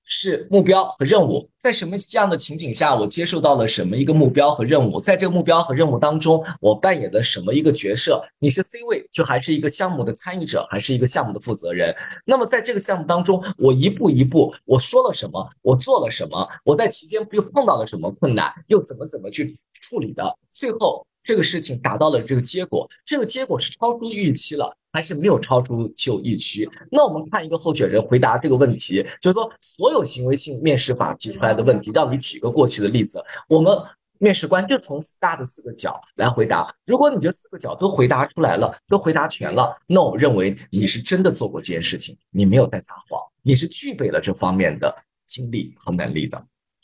[0.08, 5.00] 是目标和任务，在什么这样的情景下，我接受到了什么一个目标和任务？
[5.00, 8.24] 在这个目标和任务当中，我扮演的什么一个角色？
[8.38, 11.92] 你是 C 位，就还是一个项目的参与者，还是一个项目的负责人？
[12.24, 15.50] 那么在这个项目当中，我一步一步，我说了什么？
[15.60, 16.48] 我做了什么？
[16.64, 18.52] 我在期间又碰到了什么困难？
[18.68, 20.38] 又怎么怎么去处理的？
[20.52, 24.74] 最后这个事情达到了这个结果，这个结果是超出预期了。
[24.92, 26.66] 还是没有超出就预期。
[26.90, 33.22] 那我们看一个候选人回答这个问题，就是说所有行为性面试法提出来的问题，让你举一个过去的例子。
[33.46, 33.76] 我们
[34.18, 36.74] 面试官就从 STAR 的四个角来回答。
[36.86, 46.42] 如果你这四个角都回答出来了，都回答全了，那我认为你是真的做过这件事情，你没有在撒谎，你是具备了这方面的经历和能力的。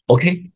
[0.08, 0.51] OK，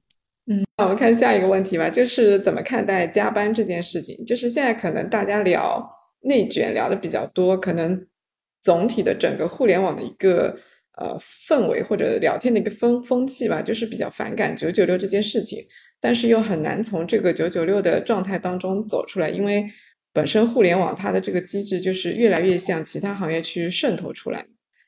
[0.47, 4.25] 嗯，那我们看下一个问题吧，就是怎么看待加班这件事情？
[4.25, 5.91] 就是现在可能大家聊。
[6.23, 8.05] 内卷聊的比较多，可能
[8.61, 10.59] 总体的整个互联网的一个
[10.99, 15.61] 呃氛围或者聊天的一个风风气吧，就是比较反感九九六这件事情，
[16.01, 19.67] 但是又很难从这个九九六的状态当中走出来，因为
[20.13, 24.47] 本身互联网它的这个机制就是越来越向其他行业去渗透出来。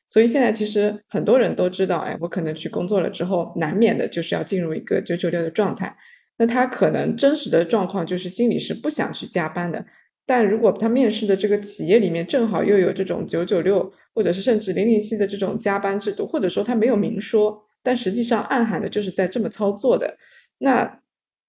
[0.08, 5.96] 所以现在其实很多人都知道，哎，我可能去工作了之后，难免的就是要进入一个九九六的状态。
[6.38, 9.84] 那他可能真实的状况就是心里是不想去加班的。
[10.24, 20.16] 但如果他面试的这个企业里面正好又有这种九九六，或者是甚至零零七的这种加班制度，或者说他没有明说，但实际上暗含的就是在这么操作的，
[20.58, 21.00] 那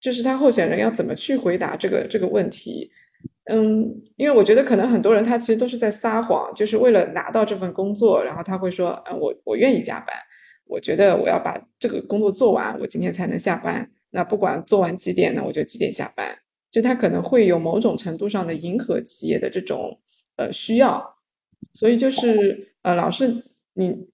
[0.02, 2.90] 就是他候选人要怎么去回答这个这个问题？
[3.52, 10.16] 嗯，因为我觉得可能很多人他其实都是在撒谎，就是为了拿到这份工作，然后他会说，嗯，我我愿意加班，
[10.66, 13.90] 我觉得我要把这个工作做完，我今天才能下班。
[14.12, 16.40] 那不管做完几点呢，我就几点下班。
[16.72, 20.00] 就他可能会有某种程度上的迎合企业的这种
[20.36, 21.16] 呃需要，
[21.74, 24.08] 所以就是呃，老师，您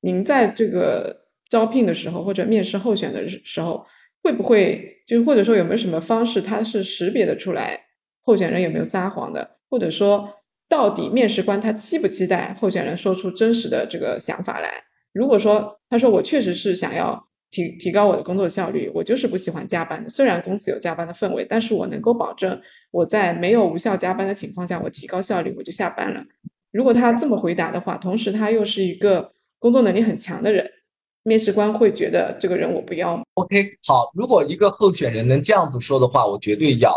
[0.00, 3.84] 您在这个招聘的时候或者面试候选的时候，
[4.22, 7.87] 会不会就或者说有没有什么方式，他是识别的出来
[8.28, 10.28] 候选人有没有撒谎的，或者说
[10.68, 14.68] 到底面试官他期不期待候选人说出真实的这个想法来？
[15.14, 17.26] 如果说他说我确实是想要。
[17.50, 20.10] 提提高我的工作效率，我就是不喜欢加班的。
[20.10, 22.60] 虽然公司有加班的氛围，但是我能够保证
[22.90, 26.22] 我在没有无效加班的情况下，我提高效率，我就下班了。
[26.72, 30.70] 如果他这么回答的话，同时他又是一个工作能力很强的人，
[31.22, 33.18] 面试官会觉得这个人我不要。
[33.32, 36.92] OK，好，如果一个候选人能这样子说的话，我绝对要。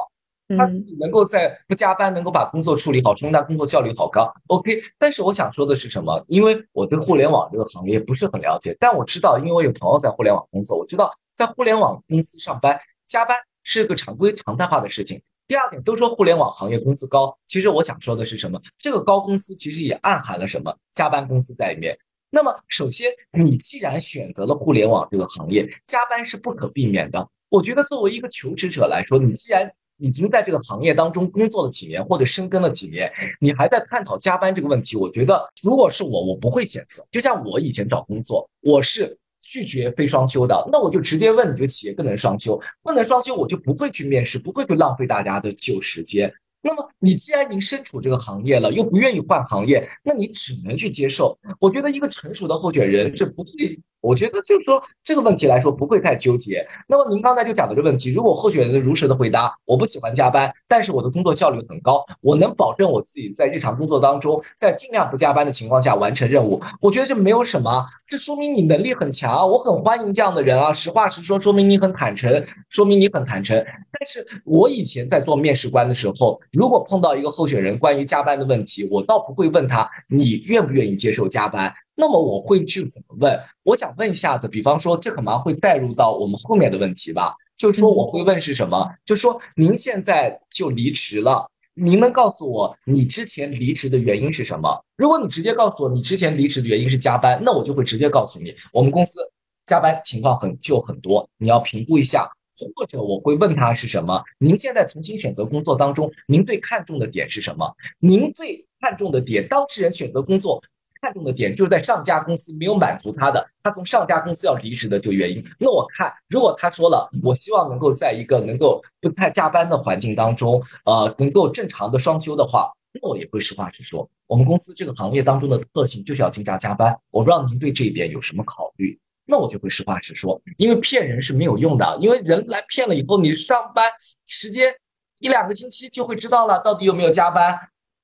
[0.57, 4.31] 他自己能够在不加班，能够把工作处理好，说明他工作效率好高。
[4.47, 6.23] OK，但是我想说的是什么？
[6.27, 15.21] 因为我对互联网这个行业不是很了解，但我知道，因为我有朋友在互联网工作，我知道在互联网公司上班加班是个常规常态化的事情。
[15.47, 18.61] 第二点，都说互联网行业工资高，其实我想说的是什么？
[18.77, 20.73] 这个高工资其实也暗含了什么？
[20.93, 21.97] 加班工资在里面。
[22.33, 27.27] 那么，首先，你既然选择了互联网这个行业，加班是不可避免的。
[27.49, 29.69] 我觉得作为一个求职者来说，你既然
[30.01, 33.09] 已经在这个行业当中工作了几年，或者深耕了几年，
[33.39, 37.05] 你还在探讨加班这个问题，我觉得如果是我，我不会选择。
[37.11, 46.33] 就像我以前找工作，我是拒绝非双休的，那我就直接问你这个企业不能双休，不能双休，我就不会去面试，不会去浪费大家的旧时间。
[46.63, 51.37] 那么你既然已经身处这个行业了，又不愿意换行业，那你只能去接受。
[51.59, 53.79] 我觉得一个成熟的候选人是不会。
[54.01, 56.67] 我觉得就是说这个问题来说不会太纠结。
[56.87, 66.61] 那么您刚才就讲的这个问题，如果候选人如实的回答，我不喜欢加班，但是我的工作效率很高，我能保证我自己在日常工作当中，在尽量不加班的情况下完成任务。
[66.79, 70.73] 我觉得这没有什么，这说明你能力很强，我很欢迎这样的人啊。
[70.73, 73.55] 实话实说，说明你很坦诚，说明你很坦诚。
[73.55, 81.71] 但是我以前在做面试官的时候，如果碰到一个候选人关于加班的问题，我倒不会问他你愿不愿意接受加班。
[82.01, 83.39] 那么我会去怎么问？
[83.61, 87.35] 我想问一下子，比方说，这可能会带入到我们后面的问题吧。
[87.59, 88.89] 就是说，我会问是什么？
[89.05, 94.83] 就是说，您现在就离职了，您能告诉我你之前离职的原因是什么？
[94.97, 99.19] 如果你直接告诉我你之前离职的原因是加班，那我就会直接告诉你，我们公司
[99.67, 102.27] 加班情况很就很多，你要评估一下。
[102.75, 104.21] 或者我会问他是什么？
[104.37, 107.71] 您现在重新选择工作当中，您最看重的点是什么？
[107.99, 110.61] 您最看重的点，当事人选择工作。
[111.01, 115.43] 看重的点就是在上家公司没有满足他的，他从上家公司要离职的这个原因。
[115.59, 126.95] 那我看，如果他说了，我希望能够在一个能够不太加班的环境当中，呃，能够正常的双休的话，那我也会实话实说，我们公司这个行业当中的特性就是要增加加班。
[127.09, 128.99] 我不知道您对这一点有什么考虑？
[129.25, 133.89] 那我就会实话实说，因为骗人是没有用的，因为人来骗了以后，你上班
[134.27, 134.71] 时间
[135.19, 137.57] 一两个星期就会知道了，到底有没有加班。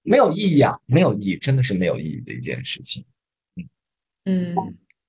[0.08, 3.04] 没有意义啊，没有意义，真的是没有意义的一件事情。
[4.24, 4.56] 嗯嗯，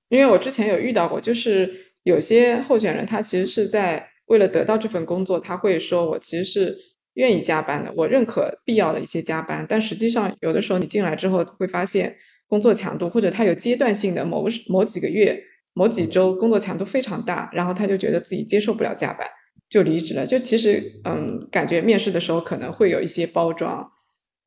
[0.09, 6.77] 因为我之前有遇到过，就是有些候选人他其实是在为了得到这份工作，他会说我其实是
[7.13, 15.41] 愿意加班的，我认可必要的一些加班，但实际上有的时候你进来之后会发现工作强度或者他有阶段性的某个某几个月、
[15.73, 19.25] 某几周工作强度非常大，然后他就觉得自己接受不了加班，
[19.69, 20.27] 就离职了。
[20.27, 23.89] 就其实嗯，感觉面试的时候可能会有一些包装。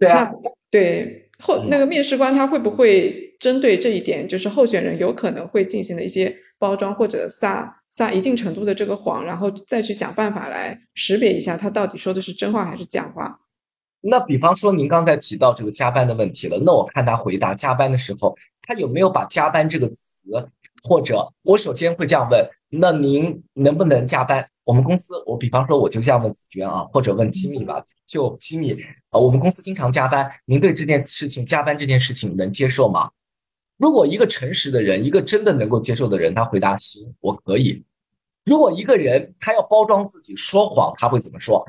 [0.02, 0.32] 对啊，
[0.68, 13.38] 对后那个面试官他会不会针对这一点，就是候选人有可能会进行的一些包装或者撒撒一定程度的这个谎，然后再去想办法来识别一下他到底说的是真话还是假话？
[14.00, 20.24] 那比方说您刚才提到这个加班的问题了，那我看他回答加班的时候，他有没有把加班这个词，
[20.82, 24.48] 或者我首先会这样问，那您能不能加班？
[24.64, 28.72] 我们公司，我比方说，我就这样问子娟啊，或者问机密吧，就机密
[29.11, 29.18] 啊。
[29.18, 33.11] 我们公司经常加班，您对这件事情加班这件事情能接受吗？
[33.77, 37.85] 如果一个诚实的人，一个真的能够接受的人，他回答行，我可以。
[38.44, 41.64] 如果一个人他要包装自己说谎，他会怎么说？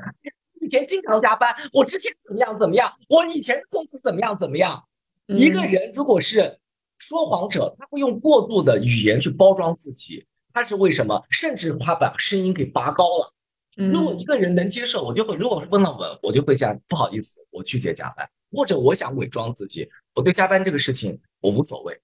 [0.60, 4.84] 以前经常加班，我之前怎么样怎么样，我以前工资怎么样怎么样？
[5.26, 6.58] 一个人如果是。
[6.96, 11.22] 说谎者他会用过度的语言去包装自己，他是为什么？
[11.28, 13.30] 甚至他把声音给拔高了。
[13.76, 22.00] 如果一个人能接受，我就会；如果是问到我，我就会讲不好意思，我拒绝加班，或者我想伪装自己，我对加班这个事情我无所谓，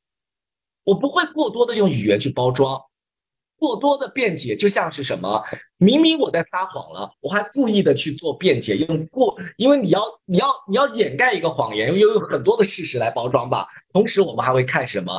[0.82, 2.78] 我不会过多的用语言去包装。
[3.56, 5.44] 过多的辩解就像是什么？
[5.76, 13.68] 明明我在撒谎了，我还故意的去做辩解，用过，因为你要你要你要掩盖一个谎言，又有很多的事实来包装吧。
[13.92, 15.12] 同时，我们还会看什么？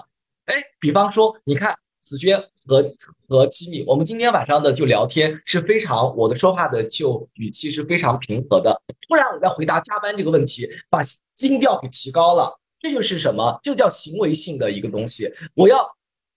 [0.46, 2.84] 哎，比方说，你看子娟和
[3.28, 8.82] 和吉米，我们今天晚上的就聊天是非常，我的说话的就语气是非常平和的。
[9.08, 11.02] 突然我在回答加班这个问题，把
[11.42, 13.60] 音调给提高了，这就是什么？
[13.64, 15.32] 就叫行为性的一个东西。
[15.56, 15.90] 我要。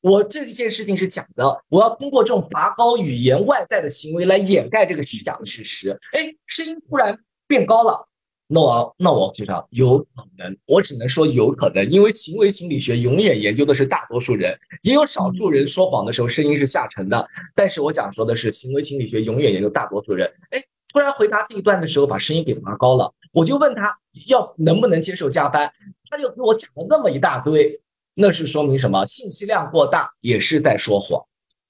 [0.04, 5.98] 我这件事情是假的，我要通过这种拔高语言外在的行为来掩盖这个虚假的事实。
[6.12, 8.06] 哎，声音突然变高了，
[8.46, 17.26] 那我那我觉得有可能，我只能说有可能，因为行为心理学永远研究的是大多数人，也有少数人说谎的时候声音是下沉的。
[17.54, 20.30] 但是我想说的是，行为心理学永远研究大多数人。
[20.50, 23.96] 哎，突然回答这一段的时候，把声音给拔高了，我就问他
[24.28, 25.72] 要能不能接受加班，
[26.10, 27.80] 他就给我讲了那么一大堆。
[28.16, 29.04] 那是说明什么？
[29.06, 31.20] 信息量过大也是在说谎，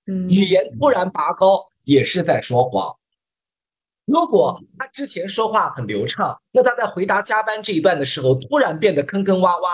[0.07, 2.95] 嗯，语言突然拔高也是在说谎。
[4.07, 9.69] 如果他之前说话很流畅，那他在回答加班这一段的时候突然变得坑坑洼洼，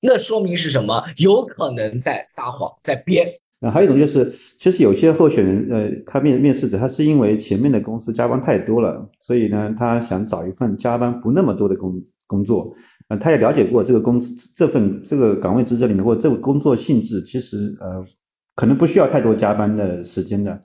[0.00, 1.04] 那说明是什么？
[1.18, 3.28] 有可能在撒谎，在编。
[3.60, 11.94] 那还有一种就是，其实有些候选人，呃，他面面试者，他是因为前面的公司加班太多了，所以呢，他想找一份加班不那么多的工
[12.26, 12.74] 工作。
[13.08, 14.20] 呃，他也了解过这个工
[14.56, 18.04] 这份这个岗位职责里面或者这个工作性质，其实呃
[18.54, 20.60] 可能不需要太多加班的时间的。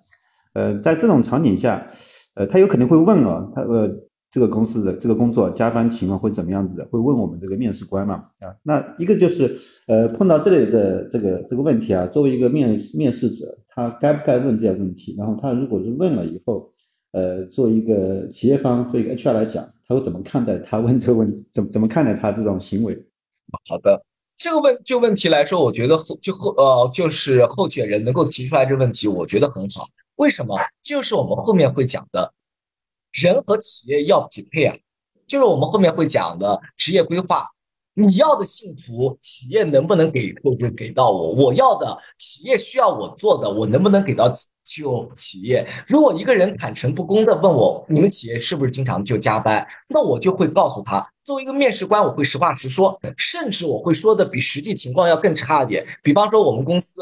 [0.55, 1.85] 呃，在这种场景下，
[2.39, 3.89] 呃，他有可能会问哦，他呃
[4.31, 6.85] 这个公司的这个工作加班情况会怎么样子的？
[6.85, 8.15] 会问我们这个面试官嘛？
[8.39, 15.15] 啊，那一个就是呃碰到这类的这个这个问题啊，作为一个面面试者，他该不该问这些问题？
[15.17, 16.69] 然后他如果是问了以后，
[17.11, 19.69] 呃，做一个企业方，做一个 HR 来讲。
[19.85, 21.45] 他会怎么看待他问这个问题？
[21.51, 22.95] 怎怎么看待他这种行为？
[23.67, 24.01] 好的，
[24.37, 29.83] 这个问就问题来说，我觉得后就后呃就是候选人能够提出来这个问题，我觉得很好。
[30.19, 30.57] 为什么？
[30.83, 32.33] 就是我们后面会讲的，
[33.13, 34.75] 人和企业要匹配啊，
[35.25, 37.47] 就是我们后面会讲的职业规划。
[37.93, 41.31] 你要的幸福，企业能不能给，就是给到我？
[41.31, 44.29] 我要的企业需要我做的，我能不能给到
[44.65, 45.65] 就企业？
[45.87, 49.65] 如果一个人坦诚不公的问我，你们企业是不是经常就加班？
[49.87, 55.85] 那我就会告诉他，作为一个面试官，我会实话实说，甚至我会说的比实际情况要更差一点。
[56.03, 57.01] 比方说我们公司，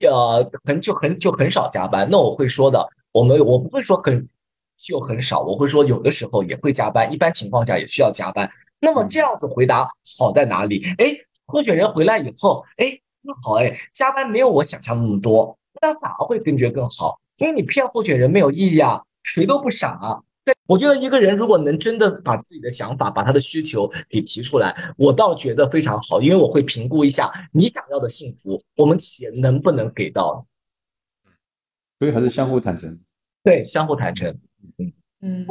[0.00, 4.28] 呃，很就很就很少加班，那我会说的，我们我不会说很
[4.76, 8.50] 就很少，我会说有的时候也会加班，一般情况下也需要加班。
[8.80, 10.84] 那么这样子回答好在哪里？
[10.98, 11.06] 哎，
[11.46, 17.18] 候选人回来以后，哎，那好，哎，加班没有我想象那么多，那反而会感觉更好。
[17.36, 20.20] 所以你骗候选人没有意义啊，谁都不傻啊。
[20.44, 30.46] 对，我觉得一个人如果能真的把自己的想法、把他的需求给提出来，我倒觉得非常好，因为我会评估一下你想要的幸福，我们企业能不能给到。
[31.98, 32.98] 所以还是相互坦诚。
[33.42, 34.28] 对，相互坦诚。
[34.78, 35.46] 嗯嗯。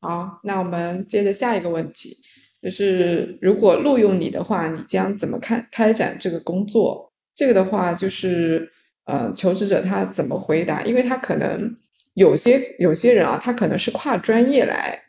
[0.00, 2.16] 好，那我们接着下一个问题，
[2.62, 7.12] 就是如果录用你的话，你将怎么看开展这个工作？
[7.34, 8.70] 这个的话，就是
[9.04, 10.82] 呃，求职者他怎么回答？
[10.84, 11.76] 因为他可能
[12.14, 15.02] 有些有些人啊，他可能是跨专业来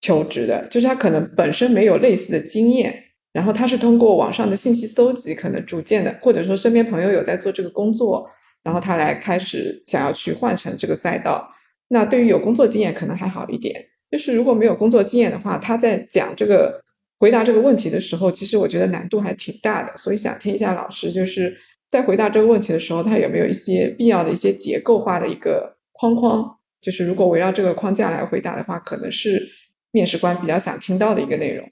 [0.00, 8.28] 求职的，就是他可能本身没有类似的经验，然后他是通过网上的信息搜集，可能逐渐的，或者说身边朋友有在做这个工作，
[8.62, 11.52] 然后他来开始想要去换成这个赛道。
[11.88, 16.82] 那对于有工作经验可能还好一点，就是如果没有工作经验的话，他在讲这个
[17.18, 19.96] 回答这个问题的时候，其实我觉得难度还挺大的。
[19.96, 21.56] 所以想听一下老师，就是
[21.88, 26.58] 在回答这个问题的时候，他有没有一些必要的一些结构化的一个框框？
[26.80, 29.48] 就是如果围绕这个框架来回答的话，可能是
[29.90, 31.68] 面试官比较想听到的一个内容。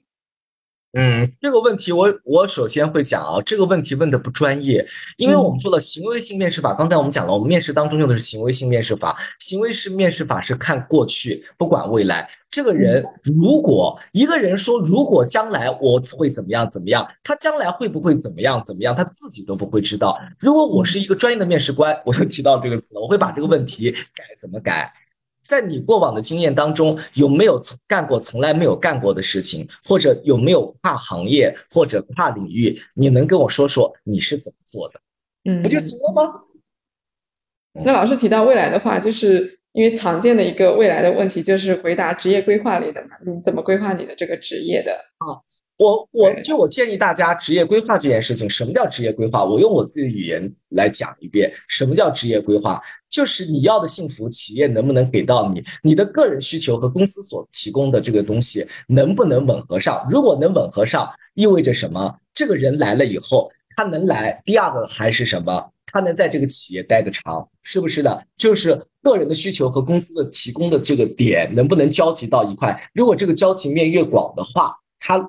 [0.97, 4.85] 嗯，这个问题我我首先会讲啊，这个问题问的不专业，
[5.17, 12.29] 因为我们说了行为性面试法，刚才我们讲了，我们面试当中用的是行为性面试法，行为式面试法是看过去，不管未来。
[12.55, 20.17] 这个人如果一个人说如果将来我会怎么样怎么样，他将来会不会怎么样怎么样，他自己都不会知道。
[20.39, 24.89] 如果我是一个专业的面试官，我就提到这个词，我会把这个问题改怎么改。
[25.41, 32.81] 在你过往的经验当中，有没有从干过从来没有干过的事情，或者有没有跨行业或者跨领域？
[32.93, 35.01] 你能跟我说说你是怎么做的？
[35.43, 36.41] 嗯，不就行了吗？
[37.83, 44.93] 那老师提到未来的话，就是因为常见的一个未来的问题就是回答职业规划里的嘛，你怎么规划你的这个职业的？
[45.17, 45.35] 啊
[45.77, 49.43] 我我就我建议大家职业规划这件事情，什么叫职业规划？
[49.43, 52.81] 我用我自己的语言来讲一遍，什么叫职业规划？
[53.09, 55.61] 就是你要的幸福，企业能不能给到你？
[55.83, 60.07] 你的个人需求和公司所提供的这个东西能不能吻合上？
[60.09, 62.17] 如果能吻合上，意味着什么？
[62.33, 64.41] 这个人来了以后，他能来。
[64.45, 65.71] 第二个还是什么？
[65.87, 68.27] 他能在这个企业待得长，是不是的？
[68.35, 72.89] 就是个人的需求和公司的提供的这个点能不能交集到一块？
[72.93, 75.25] 如果这个交集面越广的话，他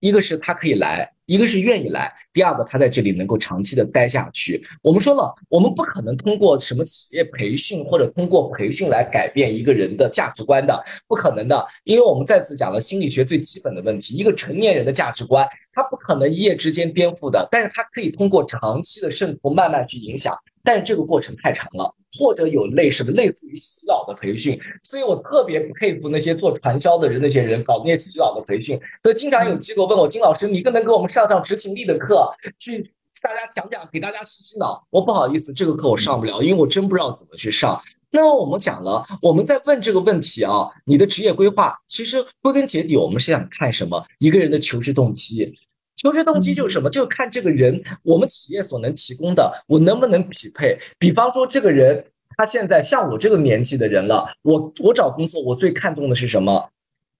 [0.00, 4.62] 一个是他可以来，一个是愿意来，第二个他在这里能够长期的待下去。
[4.82, 21.94] 我们说了，我们不可能通过什么企业培训或者通过培训来改变一个人的价值观的，不可能的，因为我们再次讲了心理学最基本的问题，一个成年人的价值观，他不可能一夜之间颠覆的，但是他可以通过长期的渗透慢慢去影响，但是这个过程太长了。
[22.20, 28.78] 或者有类似的类似于洗脑的培训，所以我特别佩服那些做传销的人，那些人搞那些洗脑的培训。
[29.02, 32.82] 所以经常有机构问我金老师，你可能给我们上上执行力的课，去
[33.22, 34.86] 大家讲讲，给大家洗洗脑。
[34.90, 37.80] 我不好意思，这个课我上不了，因为我真不知道怎么去上。
[38.14, 44.04] 那么我们讲了，我们在问这个问题啊，你的职业规划，其实归根结底，我们是想看什么？
[44.18, 45.52] 一个人的求职动机。
[45.96, 46.90] 求职动机就是什么？
[46.90, 50.78] 就是看这个人，我们企业所能提供的，我能不能匹配？
[50.98, 52.04] 比方说，这个人
[52.36, 56.68] 他现在像我这个年纪的人了，我我找工作，我最看重的是什么？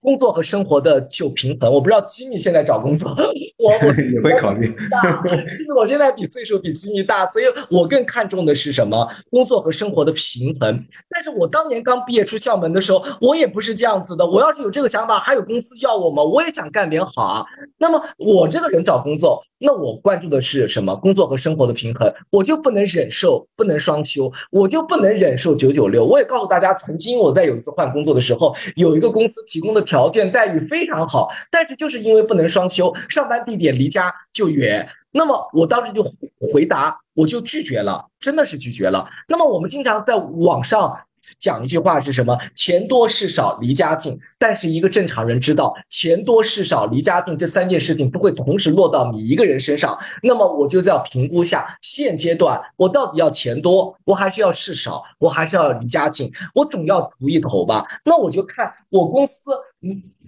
[0.02, 1.72] 工作和生活的就平衡。
[1.72, 3.08] 我不知道吉米现在找工作，
[3.58, 4.74] 我我也会考虑。
[5.48, 9.08] 其实我现在比岁数比吉米大，所以我更看重的是什么？
[9.30, 10.84] 工作和生活的平衡。
[11.08, 14.26] 但是我当年刚毕业出校门的时候，我也不是这样子的。
[14.26, 16.22] 我要是有这个想法，还有公司要我吗？
[16.22, 17.46] 我也想干点好啊。
[17.78, 20.96] 那么我这个人找工作，那我关注的是什么？
[20.96, 26.04] 工作和生活的平衡，我就不能忍受不能双休，我就不能忍受九九六。
[26.04, 34.88] 我也告诉大家，曾经我在有一次换工作的时候，有一个公司提供的条件待遇非常好，但是就是因为不能双休，上班地点离家就远。
[35.12, 36.02] 那么我当时就
[36.52, 39.08] 回答，我就拒绝了，真的是拒绝了。
[39.28, 40.98] 那么我们经常在网上。
[41.38, 42.38] 讲一句话是什么？
[42.54, 44.18] 钱多事少离家近。
[44.38, 49.96] 但是一个正常人知道，钱多事少离家近这三件事情不会同时落到你一个人身上。
[50.22, 57.86] 那么我就要评估下，现阶段我到底要钱多，我还是要事少，我还是要离家近，我总要图一头吧？
[58.04, 59.50] 那我就看我公司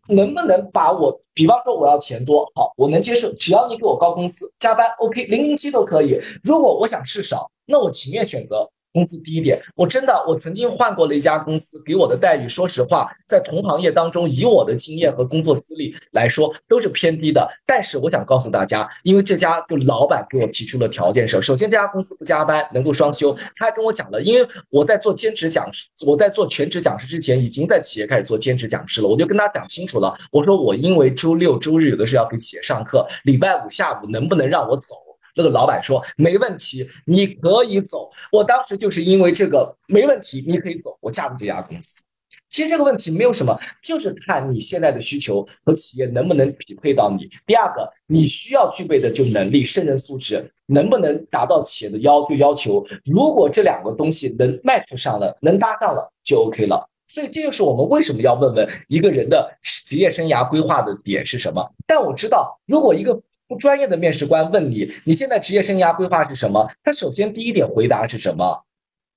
[0.08, 6.20] 能不能把我，比方说我要钱多，好，我能接受，只要你给我高工资，加班 OK，零零七都可以。
[6.42, 8.70] 如果我想事少，那我情愿选择。
[8.94, 17.50] 工资低一点，我真的，我曾经换过了一家公司，给我的待遇，说实话，在同行业当中，以我的经验和工作资历来说，都是偏低的。
[17.66, 23.36] 但是我想告诉大家，因为这家就老板给我提出了条件是，首先这家公司不加班，能够双休。
[23.56, 29.08] 他还跟我讲了，因为我在做兼职讲师，我在做全职讲师之前，已经在企业开始做兼职讲师了。
[29.08, 34.94] 我就跟他讲清楚了，我说我因为周六周日有的时候要给企业上课，礼拜五下午能不能让我走？
[35.34, 38.10] 那个老板说没问题，你可以走。
[38.30, 42.00] 我当时就是因为这个没问题，你可以走，我加入这家公司。
[42.48, 47.28] 其实这个问题没有什么，就是看你现在的需求和企业能不能匹配到你。
[47.44, 52.86] 第二个，你需要具备的就能力、胜任素质，能不能达到企业的要求要求？
[53.06, 56.88] 如果这两个东西能 match 上了，能搭上了，就 OK 了。
[57.08, 59.50] 所以这就是我们为什么要问问一个人的
[59.84, 61.68] 职业生涯规划的点是什么。
[61.88, 66.66] 但我知道，如果一个不专业的面试官问你，你现在职业生涯规划是什么？
[66.82, 68.64] 他首先第一点回答是什么？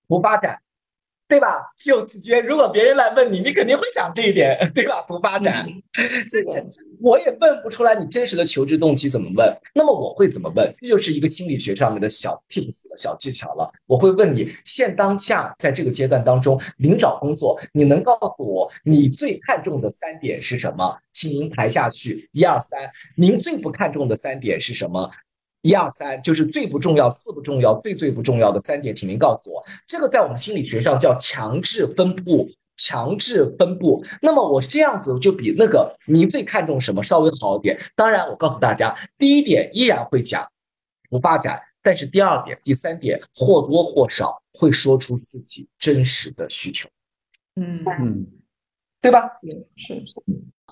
[0.08, 0.60] 图发展，
[1.28, 1.72] 对吧？
[1.78, 5.02] 就子娟，如果别人来问你，你肯定会讲这一点，对吧？
[5.08, 5.68] 图发展，
[6.26, 6.66] 是的，
[7.02, 9.54] 我也问不出来你真实的求职动机怎么问。
[9.74, 10.74] 那么我会怎么问？
[10.80, 13.72] 这就是一个心理学上面的小 tips 了，小技巧了。
[13.86, 20.98] 我会问你，现当下在这个阶段当中，您找工作，你能告诉我你最看重的三点是什么？
[21.18, 22.80] 请您排下去，一二三。
[23.15, 25.09] 您最不看重的三点是什么？
[25.63, 29.65] 一二三，就是最不重要、次不重要、最最不重要的三点，请您告诉我。
[29.88, 32.47] 这个在我们心理学上叫强制分布。
[32.80, 37.76] 强制分布，那么我这样子就比那个您最看重什么稍微好一点。
[37.95, 40.47] 当然，我告诉大家，第一点依然会讲
[41.09, 46.88] 不发展，但是第二点、第三点或多或少会说出自己真实的需求，
[47.55, 48.28] 嗯，嗯，
[49.01, 49.24] 对吧？
[49.76, 49.95] 是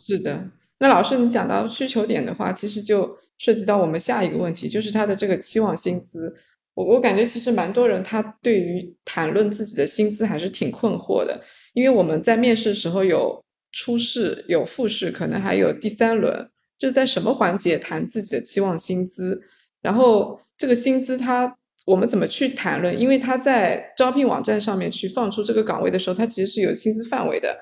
[0.01, 0.49] 是的。
[0.79, 6.35] 那老师，你讲到需求点的话，其实就涉及到我们下一个问题，就是他的这个期望薪资。
[6.73, 11.41] 我我感觉其实蛮多人他对于谈论自己的薪资还是挺困惑的，
[11.73, 13.41] 因为我们在面试的时候有
[13.71, 19.41] 初试、有复试，可能还有第三轮，就是在什么环节谈自己的期望薪资，
[19.81, 22.99] 然后这个薪资它我们怎么去谈论？
[22.99, 27.57] 因为他在招聘网站上面去放出这个岗位的时候，他其实是有薪资范围的。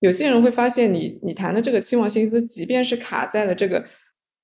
[0.00, 3.84] 有些人会发现，你你谈的这个期望薪资，即便是卡在了这个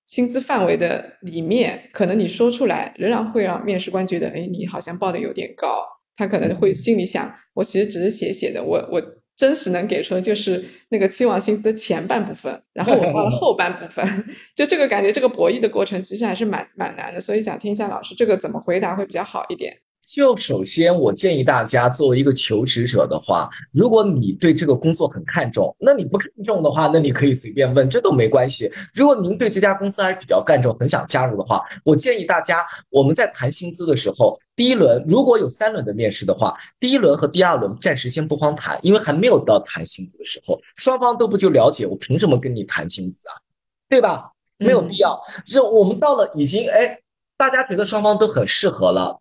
[0.05, 5.85] 薪资范围的里面，可能你说出来，仍然会让面试官觉得，哎，你好像报的有点高。
[6.17, 9.03] 他可能会心里想，我其实只是写写的，我我
[9.37, 14.25] 真实能给出的就是那个期望薪资的前半部分，然后我报了后半部分，
[14.55, 19.77] 就这个感觉，这个博弈的过程其实还是蛮蛮难的，所以想听一下老师这个怎么回答会比较好一点。
[20.15, 28.71] 就首先，我建议大家作为一个求职者的话，如果你对这个工作很看重，那你不看重的话，那你可以随便问，这都没关系。
[28.93, 43.35] 如果您对这家公司还是比较看重，很想加入的话，我建议大家，我们在谈薪资的时候，第一轮如果有三轮的面试的话，第一轮和第二轮暂时先不慌谈，因为还没有到谈薪资的时候，双方都不就了解，我凭什么跟你谈薪资啊？
[43.89, 44.31] 对吧？
[44.59, 45.21] 没有必要。
[45.45, 47.01] 这我们到了已经哎，
[47.37, 49.19] 大家觉得双方都很适合了。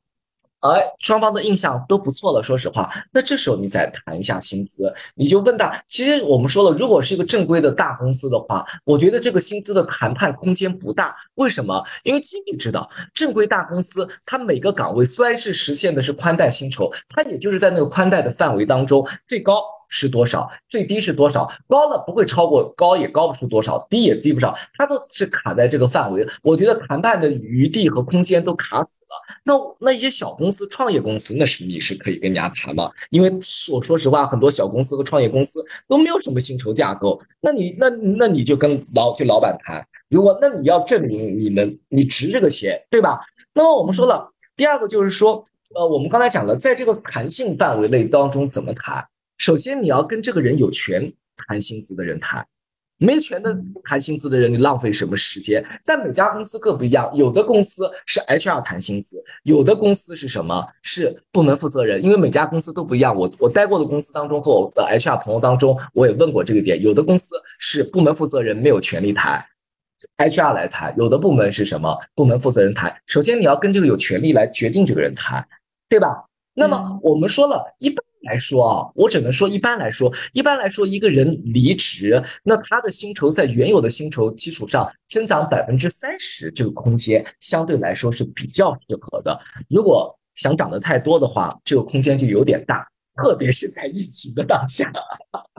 [0.63, 2.41] 哎，双方的印象都不错了。
[2.41, 5.77] 说实话，那这时候你再谈一下薪资，你就问他。
[5.87, 11.13] 其实我们说了，如果是一个正规的大公司的话，我觉得这个薪资的谈判空间不大。
[11.35, 11.83] 为什么？
[12.03, 19.61] 因为经理知道，正规大公司它每个岗位虽然是实现的是宽带薪酬，它也就是在那个宽带的范围当中，最高。
[19.95, 20.49] 是多少？
[20.67, 21.47] 最低是多少？
[21.67, 26.27] 高了不会超过，高也高不出多少，低也低不上，它都是卡在这个范围。
[26.41, 29.37] 我觉得谈判的余地和空间都卡死了。
[29.43, 32.89] 那那一些小公司、创业公司，那是你是可以跟人家谈嘛？
[33.11, 33.31] 因为
[33.71, 37.21] 我说实话，很多小公司和创业公司都没有什么薪酬架构。
[37.39, 39.85] 那你那那你就跟老就老板谈。
[40.09, 43.19] 如果那你要证明你们你值这个钱，对吧？
[43.53, 49.05] 那么我们说了，第二个就是说，呃，我们刚才讲了，在这个弹性范围内当中怎么谈？
[49.37, 51.11] 首先，你要跟这个人有权
[51.47, 52.45] 谈薪资的人谈，
[52.97, 55.65] 没权的谈薪资的人，你浪费什么时间？
[55.83, 60.65] 但每家公司各不一样，有的公司是 HR 谈薪资，有的公司是什么？
[60.81, 62.01] 是部门负责人。
[62.01, 63.13] 因为每家公司都不一样。
[63.13, 66.81] 我我待过的公司当中和我的 HR 朋友当中，我也问过这个点。
[66.81, 69.43] 有的公司是部门负责人没有权利谈
[70.17, 71.97] ，HR 来谈；有的部门是什么？
[72.15, 72.95] 部门负责人谈。
[73.07, 75.45] 首先，你要跟这个有权利来决定这个人谈，
[75.89, 76.23] 对吧？
[76.53, 78.01] 那么我们说了一般。
[78.23, 89.39] 来说啊，我只能说一般来说，一般来说，一个人离职，那他的薪酬在原有的薪酬基础上增长百分之三十，这个空间相对来说是比较适合的。
[89.69, 92.87] 如果想涨得太多的话，这个空间就有点大，
[93.23, 94.91] 特别是在疫情的当下，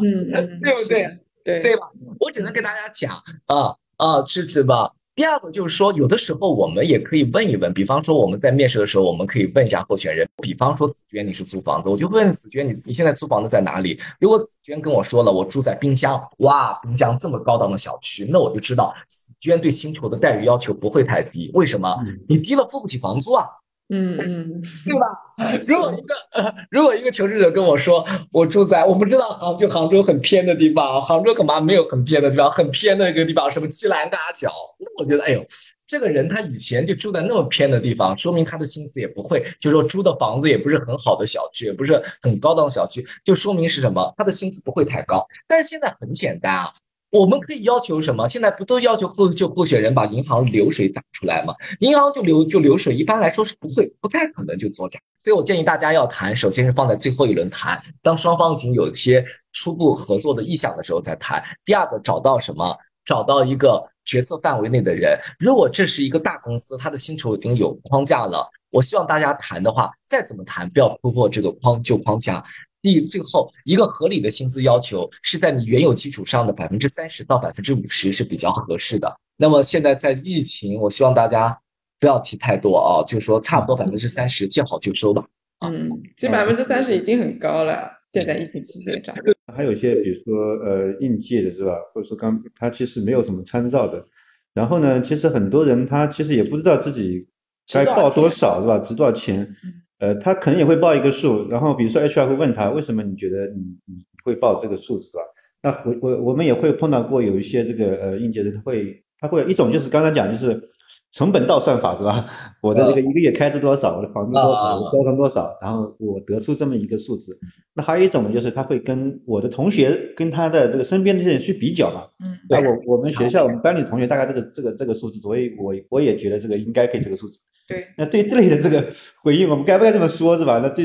[0.02, 1.18] 嗯， 对不对？
[1.44, 1.90] 对对吧？
[2.18, 3.12] 我只能跟大家讲
[3.46, 4.90] 啊啊，是是吧？
[5.14, 14.00] 第二个就是说，有的时候我们也可以问一问，比方说我们在面试的时候，我们可以问一下候选人，比方说子娟，你是租房子，我就问子娟，你你现在租房子在哪里？
[14.18, 21.50] 如果子娟跟我说了，我住在滨江，哇，滨江这么高档的小区，那我就知道子娟对薪酬的待遇要求不会太低。
[21.54, 21.96] 为什么？
[22.28, 23.46] 你低了付不起房租啊。
[23.91, 25.07] 嗯嗯， 对吧？
[25.68, 35.45] 如果一个 如果一个求职者跟我说，我住在我不知道杭就杭州很偏的地方，杭州恐怕没有很偏的地方，很偏的一个地方，什么七兰大桥，那我觉得，哎呦，
[35.87, 44.14] 这个人他以前就住在那么偏的地方，说明他的薪资也不会，就是说租的房子也不是很好的小区，也不是很高档的小区，就说明是什么？
[44.16, 45.26] 他的薪资不会太高。
[45.47, 46.72] 但是现在很简单啊。
[47.14, 48.28] 我们可以要求什么？
[48.28, 51.54] 现在不都要求候就候选人把银行流水打出来吗？
[51.78, 54.98] 银行就流就流水，一般来说是不会不太可能就作假。
[55.22, 61.40] 所以我建议大家要谈，首先是放在最后一轮谈，当双方已经有些初步合作的意向的时候再谈。
[61.64, 62.76] 第二个，找到什么？
[63.04, 65.16] 找到一个决策范围内的人。
[65.38, 72.42] 如果这是一个大公司，它的薪酬已经有框架了，我希望大家谈的话，再怎么谈，不要突破这个框就框架。
[72.85, 79.11] 第最后一个合理的薪资要求是在你原有基础上的百分之三十到百分之五十是比较合适的。
[79.39, 81.59] 那么现在在疫情，我希望大家
[81.99, 85.24] 不要提太多啊，就是说差不多百分之三十，见好就收吧。
[85.61, 87.91] 嗯，其实百分之三十已经很高了。
[88.12, 89.16] 现在疫情期间涨，
[89.57, 94.05] 还有一些比如说呃应届的是吧，或者说刚他其实没有什么参照的。
[94.53, 97.26] 然后呢，其实很多人他其实也不知道自己
[97.72, 99.57] 该报多少是吧，值多少钱。
[99.99, 105.24] 呃，他可能也会报一个数，然后比如说 HR 会问他为什么你觉得你你会报这个数字啊？
[105.62, 110.68] 那我我我们也会碰到过有一些这个呃应届生，他会他会一种就是刚才讲就是。
[111.14, 112.26] 成本倒算法是吧？
[112.60, 117.38] 我的这个一个月开支多少，我的房租多少，我交通多少，然后我得出这么一个数字。
[117.72, 122.02] 那还有一种呢，就是他会跟我的同学跟他的这个身边的这些人去比较嘛。
[122.18, 122.36] 嗯。
[122.50, 127.40] 那我我们学校我们班里同学大概这个这个这个数字，所以我我也觉得这个应该给这个数字。
[127.68, 127.86] 对。
[127.96, 128.84] 那对这类的这个
[129.22, 130.58] 回应，我们该不该这么说，是吧？
[130.58, 130.82] 那这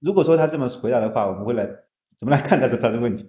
[0.00, 1.68] 如果说他这么回答的话，我们会来
[2.18, 3.28] 怎么来看待这他的问题？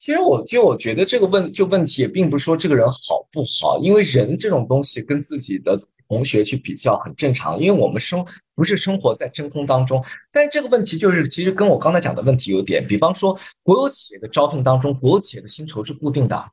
[0.00, 5.78] 其实我就我觉得这个问就问题也并不是说这个人好不好，因为人这种东西跟自己的
[6.08, 8.24] 同学去比较很正常，因为我们生
[8.54, 10.02] 不是生活在真空当中。
[10.32, 16.50] 但是这个问题就是，其实跟我刚才讲的问题有点，比方说国有企业的招聘当中，国有企业的薪酬是固定的，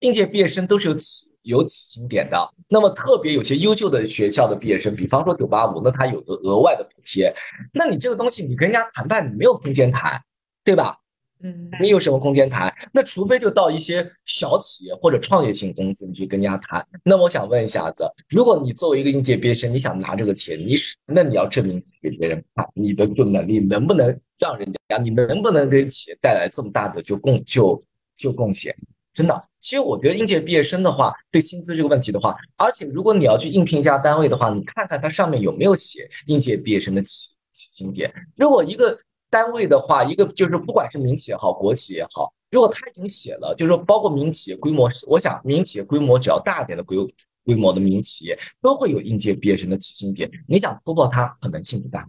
[0.00, 2.54] 应届毕业生都是有起有起薪点的。
[2.70, 7.30] 那么特别有些优秀的学校的毕业生，比方说九八五，那他有个额外的补贴。
[7.70, 10.18] 那你这个东西，你跟人家谈判，你没有空间谈，
[10.64, 10.96] 对吧？
[11.42, 12.72] 嗯，你有什么空间谈？
[12.92, 16.86] 那除非就到一些小企业或者创业型公司，你去跟人家谈。
[17.04, 24.08] 那我想问一下子，如果你作为一个应届毕业生，你想拿这个钱，你是那你要证明给别人看，你的就能力能不能
[24.38, 27.82] 让人家，你能不能给企业带来这么大的就贡就
[28.16, 28.74] 就贡献？
[29.14, 38.12] 真的，其实我觉得应届毕业生的话，对薪资这个问题的话，而且如果你要去应聘一家单位的话，你看看它上面有没有写应届毕业生的起起薪点。
[38.36, 38.96] 如果一个
[39.30, 46.96] 单位的话，一个就是不管是民企也好，国企也好，如果他已经写了，就是说包括民企规模，我想民企规模只要大点的规
[47.44, 52.06] 规模的民企业都会有应届毕业生的起薪点，你想突破它可能性不大，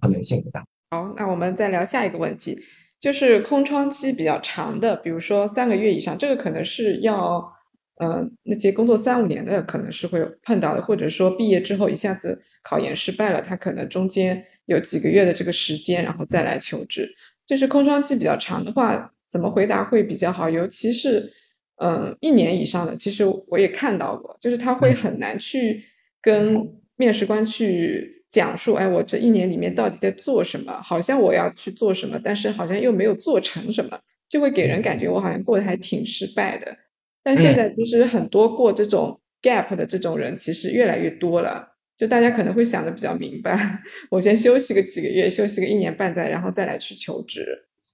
[0.00, 0.64] 可能性不大。
[0.90, 2.58] 好，那我们再聊下一个问题，
[2.98, 7.59] 就是空窗期比较长的，比如说三个月以上，这个可能是要。
[8.02, 17.14] 嗯，那些工作三五年的可能是会碰到的，或者说毕业之后一下子考研失败了，他可能中间有几个月的这个时间，然后再来求职。
[17.46, 20.48] 就是空窗期比较长的话，怎么回答会比较好？
[20.48, 21.30] 尤其是
[21.76, 25.84] 嗯一年以上的，其实我也看到过，就是他会很难去
[26.22, 26.56] 跟
[26.96, 30.72] 面试官去讲述，哎，我这一年里面到底在做什么？
[30.80, 36.74] 好像我要去做什么，但是好像又没有做成什么，就会给人感觉我好像过得还挺失败的。
[37.22, 47.46] 但现在其实很多过这种 gap 的这种人其实越来越多了，就大家可能会想的比较明白， 我先休息个几个月，休息个一年半载，然后再来去求职。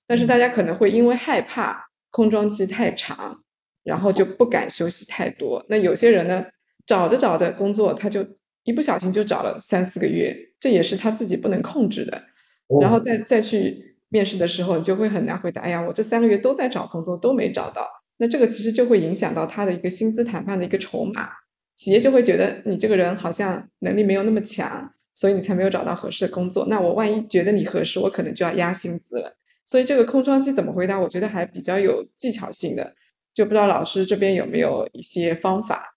[0.06, 3.42] 但是大家可能会因为害怕空窗期太长，
[3.82, 5.66] 然后就不敢休息太多。
[5.68, 6.44] 那有些人呢，
[6.86, 8.24] 找着找着工作，他就
[8.62, 12.22] 一不小心就找了三四个月，这也是他自己不能控制的。
[12.80, 15.62] 然后再再去面试的时候，你就会很难回答。
[15.62, 17.88] 哎呀，我这三个月都在找工作，都没找到。
[18.18, 21.28] 那这个其实就会影响到他的一个薪资谈判的一个筹码，
[21.76, 26.66] 企业就会觉得你这个人好像能力没有那么强，所以你才没有找到合适的工作。
[26.68, 29.36] 那我万一觉得你合适，我可能就要压薪资了。
[29.64, 32.94] 所以这个空窗期怎么回答，我觉得还比较有技巧性的，
[33.34, 35.96] 就不知道老师这边有没有一些方法。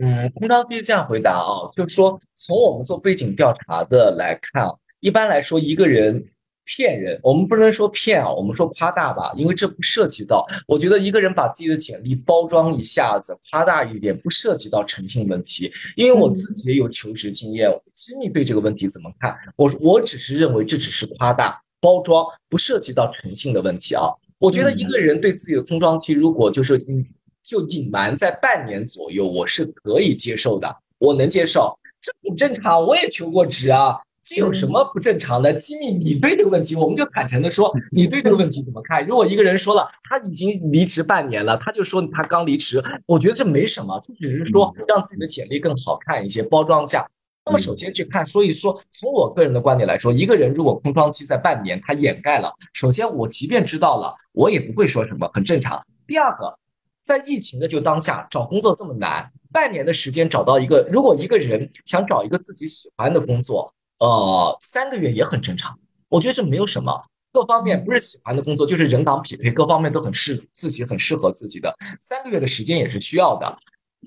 [0.00, 4.68] 嗯，空窗期这样回答啊，就是说从我们做背景调查的来看，
[5.00, 6.24] 一般来说一个人。
[6.66, 10.44] 骗人，我们不能说骗啊，我们说夸大吧，因为这不涉及到。
[10.66, 15.70] 我觉得一个人把自己的简历包装一下子，夸大一点，不涉及到诚信问题。
[15.94, 19.32] 因为我自己也有求职经验，机密对这个问题怎么看？
[19.54, 24.10] 我我只是认为这只是夸大包装，不涉及到诚信的问题啊。
[24.38, 27.06] 我觉得一个人对自己的空窗期，如果就是嗯，
[27.44, 32.84] 就隐瞒在半年左右，我是可以接受的，我能接受，这很正常。
[32.84, 33.96] 我也求过职啊。
[34.26, 35.52] 这有什么不正常的？
[35.52, 39.06] 机密，你对这个问题，我们就坦诚的说，你对这个问题怎么看？
[39.06, 47.08] 如果一个人说了他已经离职半年了，他就说他刚离职，我觉得这没什么，这只是说让自己的简历更好看一些，包装下。
[47.44, 55.80] 那么首先去看，所以说从我个人的观点来说，一个人如果空窗期在半年，他掩盖了，首先我即便知道了，我也不会说什么，很正常。
[56.04, 56.58] 第二个，
[57.04, 63.72] 在疫情的就当下，找工作这么难，半年的时间找到一个，如果一个人想找一个自己喜欢的工作。
[63.98, 65.78] 呃，三个月也很正常，
[66.08, 66.92] 我觉得这没有什么，
[67.32, 73.58] 各方面不是喜欢的工作，就是人岗匹配，各方面都很适自己很适合自己的，三个月的时间也是需要的。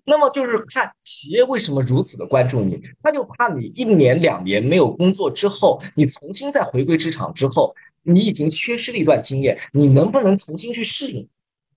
[0.05, 11.27] 那么就是看企业为什么如此的关注你，他就怕你一年两年没有工作之后，你重新再回归职场之后，你已经缺失了一段经验，你能不能重新去适应？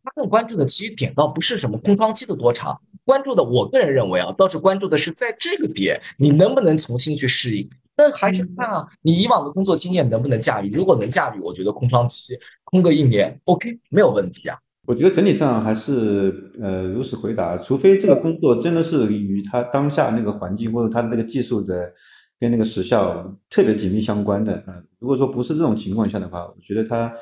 [0.05, 7.69] 他更关注的其实点倒不是什么空窗期的多长，关注的我个人认为啊，倒是关注的是在这个点你能不能重新去适应。
[7.95, 10.71] 但还是看啊，你以往的工作经验能不能驾驭？
[10.71, 12.35] 如果能驾驭，我觉得空窗期
[12.65, 14.57] 空个一年，OK，没有问题啊。
[14.87, 21.93] 我觉得整体上还是呃如实回答，除非这个工作真的是与他当下那个环境或者他的那个技术的
[22.41, 27.13] 跟那个时效特别紧密相关的嗯，如果说不是这种情况下的话，我觉得他。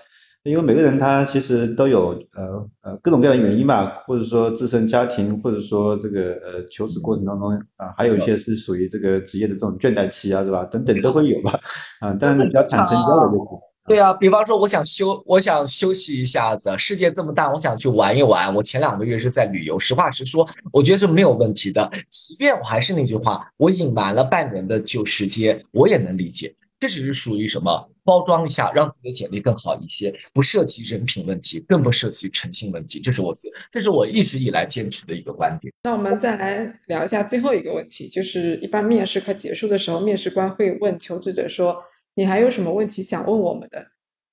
[0.45, 10.65] 因为每个人他其实都有呃呃各种各样的原因吧，或者说自身家庭，或者说这个呃求职过程当中啊，还有一些是属于这个职业的这种倦怠期啊，是吧？
[10.65, 11.61] 等等都会有吧，
[12.01, 13.59] 啊，但是比较坦诚交流就行。
[13.87, 18.55] 对啊，比方说我想休，我想休息一下子，世界这么大，我想去玩一玩。
[18.55, 21.91] 我前两个月是在旅游，实话实说，我觉得是没有问题的。
[22.09, 26.55] 即便我还是那句话，我隐瞒了半年的就时间，我也能理解。
[26.79, 27.91] 这只是属于什么？
[28.11, 32.99] 包装一下，让自己的简历更好一些，不涉及人品问题，更不涉及诚信问题。
[32.99, 35.73] 这是我自，这是我一直以来坚持的一个观点。
[35.85, 41.81] 那我们再来聊一下最后一个问题，就是一般面试快结束的时候，面试官会问求职者说
[42.17, 43.87] ：“你还有什么问题想问我们的？”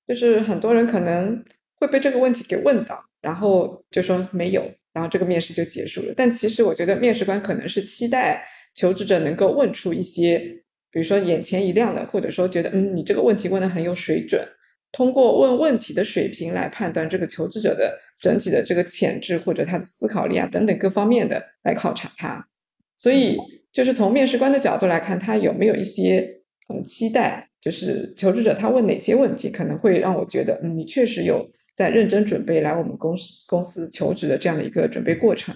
[0.08, 1.44] 就是很多人可能
[1.76, 6.12] 会被这个问题给问到，然后就说没有，然后这个面试就结束了。
[6.16, 14.46] 但其实我觉得面试官可能是期待求职者能够问出一些，比如说眼前一亮的，或者说觉得嗯你这个问题问的很有水准，
[14.92, 22.48] 通过问问题的水平来判断这个求职者的整体的这个潜质或者他的思考力啊等等各方面的来考察他。
[22.96, 23.36] 所以
[23.72, 27.46] 就是从面试官的角度来看，他有没有一些嗯期待。
[27.60, 35.52] 就是求职者他问哪些问题，可能会让我觉得，嗯，你确实有在认真准备来我们公司公司求职的这样的一个准备过程。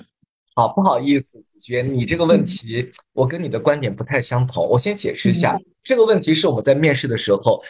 [0.54, 4.68] 好，不好意思，子娟，你这个问题我跟你的观点不太相同。
[4.68, 7.62] 我先解释一下，这个问题是我们在面试的时候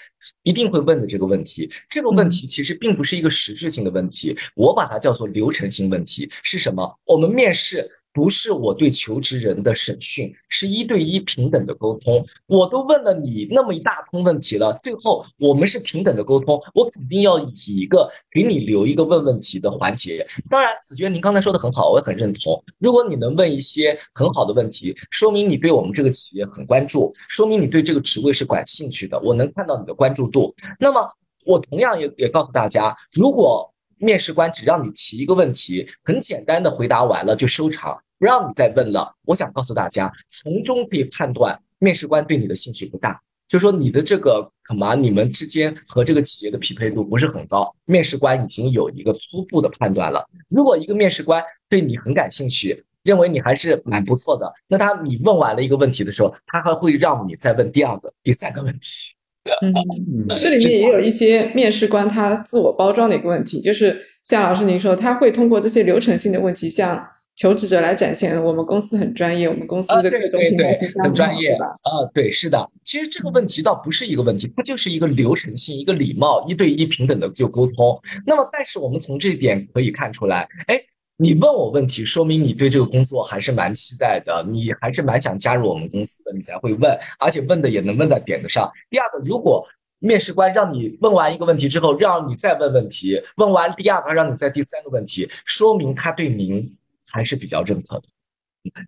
[0.43, 1.71] 一定会问的这个问题。
[1.89, 6.29] 这个问题其实并不是一个实质性的问题，我把它叫做流程性问题。
[6.43, 6.99] 是什么？
[7.05, 7.89] 我们面试。
[8.13, 12.25] 不是我对求职人的审讯，是一对一平等的沟通。
[12.47, 20.27] 我都问了你那么一大通问题了，最后我们是平等的沟通，我肯定要以一个给你留一个问问题的环节。
[20.51, 22.63] 当然，子娟，您刚才说的很好，我也很认同。
[22.79, 29.19] 如果你能问一些很好的问题，说明你对我们这个企业很关注，说明你对这个职位是感兴趣的。
[29.21, 30.55] 我能看到你的关注度。
[30.79, 31.11] 那么，
[31.47, 33.72] 我同样也也告诉大家，如果。
[34.03, 39.15] 面试官只让你提一个问题，很简单的回答完了就收场，不让你再问了。
[39.27, 47.73] 我想告诉大家，从中可以判断面试官对你的兴趣不大，就说你的这个可能你们之间和这个企业的匹配度不是很高。
[47.85, 50.29] 面试官已经有一个初步的判断了。
[50.51, 59.15] 如果一个面试官对你很感兴趣，认为你还是蛮不错的，那他你问完了一个问题的时候，他还会让你再问第二个、第三个问题。
[59.61, 72.71] 嗯，这里面也有一些面试官他自我包装的一个问题，就是像老师您说，他会通过这些流程性的问题向求职者来展现我们公司很专业，我们公司的各种品牌形象很专业，啊，对，是的。
[72.85, 77.99] 其实这个问题倒不是一个问题，它就是一个流程性、一个礼貌、一对一平等的就沟通。
[78.27, 80.81] 那么，但是我们从这一点可以看出来，哎。
[81.23, 88.69] 你问我问题，说明你对这个工作还是蛮期待的，你还是蛮想加入我们公司的，你才会问，而且问的也能问在点子上。
[88.91, 89.65] 第二个，如果
[90.01, 96.77] 面试官让你问完一个问题之后，让你再问问题，问完第二个让你再第三个问题，说明他对您
[97.13, 98.09] 还是比较认可的。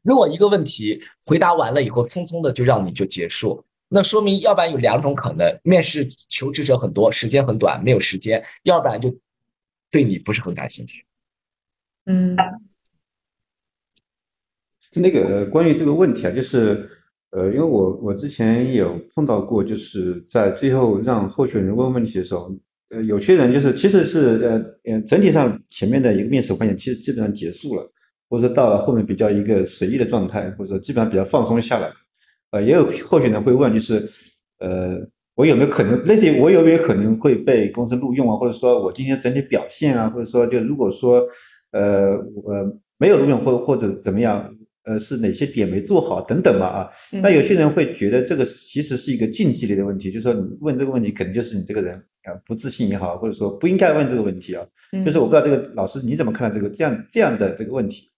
[0.03, 9.17] 如果一个问题回答完了以后，匆匆的就让你就结束，那说明要不然有两种可能：面试求职者很多，时间很短，没有时间；要不然就
[9.89, 11.05] 对你不是很感兴趣。
[12.07, 12.37] 嗯，
[15.01, 16.87] 那个关于这个问题啊，就是
[17.31, 22.55] 呃，因为我我之前有碰到过，就是在最后让候选人问问题的时候，
[22.91, 24.39] 呃，有些人就是其实是
[24.85, 27.91] 呃呃，整体上前面的一个面试环节其实基本上结束了，
[28.29, 31.91] 或者到了后面比较一个随意的状态，或者说基本上比较放松下来，
[32.51, 34.07] 呃，也有候选人会问，就是
[34.59, 34.99] 呃，
[35.35, 41.27] 我有没有可能类似于我有没有可能会被公司录用啊，或者说我今天整体表现啊，或者说就如果说。
[41.75, 42.15] 呃，
[42.47, 44.49] 呃没有录用或或者怎么样，
[44.85, 46.91] 呃，是哪些点没做好等等嘛啊？
[47.11, 54.65] 那有些人会觉得这个其实是一个禁忌类的问题，就是说你问这个问题，可能就是你这个人啊不自信也好，或者说不应该问这个问题啊。
[55.05, 58.09] 就是我不知道这个老师你怎么看待这个这样这样的这个问题？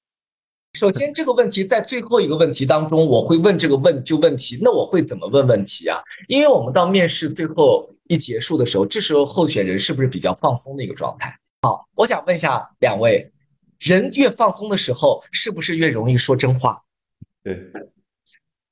[0.75, 5.99] 首先，这个问题在最后一个问题当中，我会问这个问就问题，那我会怎么问问题啊？
[6.29, 11.35] 因为我们到面试最后一结束的时候，这时候候选人是不是比较放松的一个状态？
[11.63, 13.33] 好，我想问一下两位。
[13.81, 16.83] 人越放松的时候，是不是越容易说真话？
[17.43, 17.57] 对，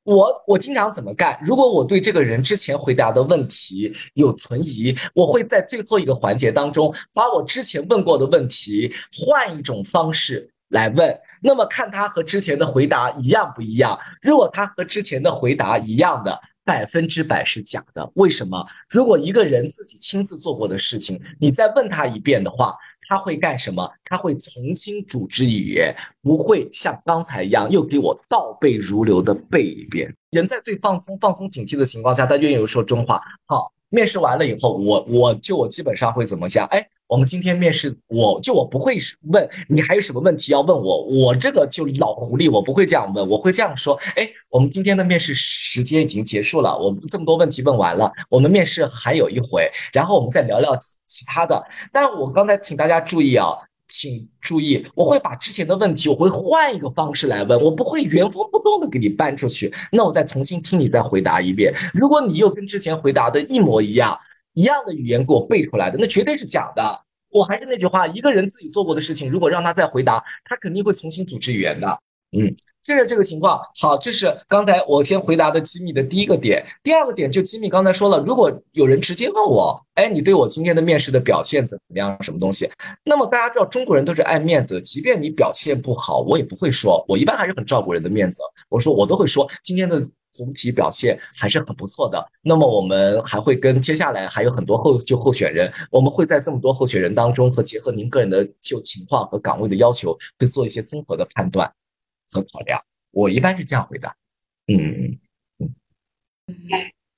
[0.03, 1.39] 我我经常怎么干？
[1.43, 8.93] 如果我对这个人之前回答的问题有存疑，我会在最后一个环节当中，把我之前问过的问题
[9.27, 13.99] 换一种方式来问，那么看他和之前的回答一样不一样。
[14.21, 18.11] 如果他和之前的回答一样的，百分之百是假的。
[18.15, 18.67] 为什么？
[18.89, 22.75] 如果一个人自己亲自做过的事情，你再问他一遍的话。
[23.09, 23.91] 他会干什么？
[24.05, 30.15] 他会重新组织语言，不会像刚才一样又给我倒背如流的背一遍。
[30.31, 33.21] 人在最放松、放松警惕的情况下，他愿意说真话。
[33.47, 36.67] 好，面试完了以后，我我就我基本上会怎么想？
[36.67, 36.87] 哎。
[37.07, 38.99] 我们今天面试，我就我不会
[39.29, 51.63] 问你还有什么问题要问我，我这个就老狐狸，我不会这样问，我会这样说，哎，我们今天的面试时间已经结束了，我们这么多问题问完了，我们面试还有一回，然后我们再聊聊其其他的。
[51.93, 53.49] 但我刚才请大家注意啊，
[53.87, 64.19] 请注意，我会把之前的问题，我会换一个方式来问，我不会原封不动的给你搬出去，那我再重新听你再回答一遍，如果你又跟之前回答的一模一样。
[64.55, 67.01] 一样的语言给我背出来的，那绝对是假的。
[67.31, 71.87] 我还是那句话，一个人自己做过的事情，如果让他再回答，他肯定会重新组织语言的。
[72.37, 72.55] 嗯。
[72.87, 76.63] 这是这个情况，好，这是刚才我先回答的机密的第一个点。
[76.83, 82.15] 第二个点就机密刚才说了，如果有人直接问我，哎，你对我今天的面试的表现怎么样？
[82.23, 82.71] 什么东西？
[83.03, 88.43] 那么大家知道中国人都是爱面子，即便你表现不好，我也不会说，我一般还是很照顾人的面子。
[88.69, 92.23] 我说我都会说今天的总体表现还是很不错的。
[92.43, 101.73] 那么我们还会跟接下来还有很多候就候选人，我们会在这么多候选人当中和结合您个人的就情况和岗位的要求，会做一些综合的判断。
[102.31, 102.81] 和考量，
[103.13, 104.17] 我一般是这样回答。
[104.67, 105.17] 嗯
[105.59, 105.75] 嗯
[106.49, 106.57] 嗯，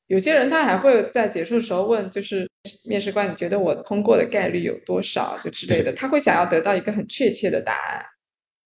[0.08, 2.50] 有些人他还会在结束的时候问，就是
[2.84, 5.38] 面试官，你觉得我通过的概率有多少？
[5.38, 8.04] 就之类的，他会想要得到一个很确切的答案。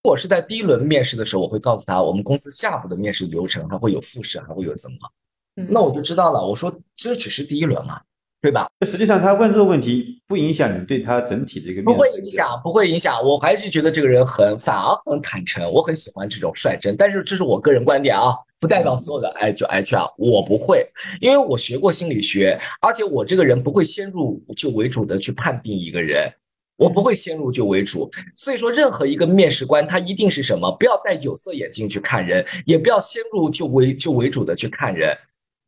[0.03, 5.67] 如果是在第一轮面试的时候，我会告诉他，我们公司下部的面试流程还会有复试，还会有什么？
[5.69, 6.47] 那我就知道了。
[6.47, 8.01] 我说这只是第一轮嘛。
[8.43, 8.67] 对吧？
[8.87, 13.23] 实际上他问这个问题不影响你对他整体的一个面试不会影响，不会影响。
[13.23, 16.97] 我还是觉得这个人很反而很坦诚，我很喜欢这种率真。
[16.97, 20.15] 但是这是我个人观点啊，不代表所有的 H HR。
[20.17, 20.89] 我不会，
[21.21, 26.33] 因为我学过心理学，而且我这个人不会先入就为主的去判定一个人，
[26.81, 28.11] 我不会先入就为主。
[28.35, 30.75] 所以说，任何一个面试官他一定是什么？
[30.79, 35.15] 不要戴有色眼镜去看人，也不要先入就为就为主的去看人。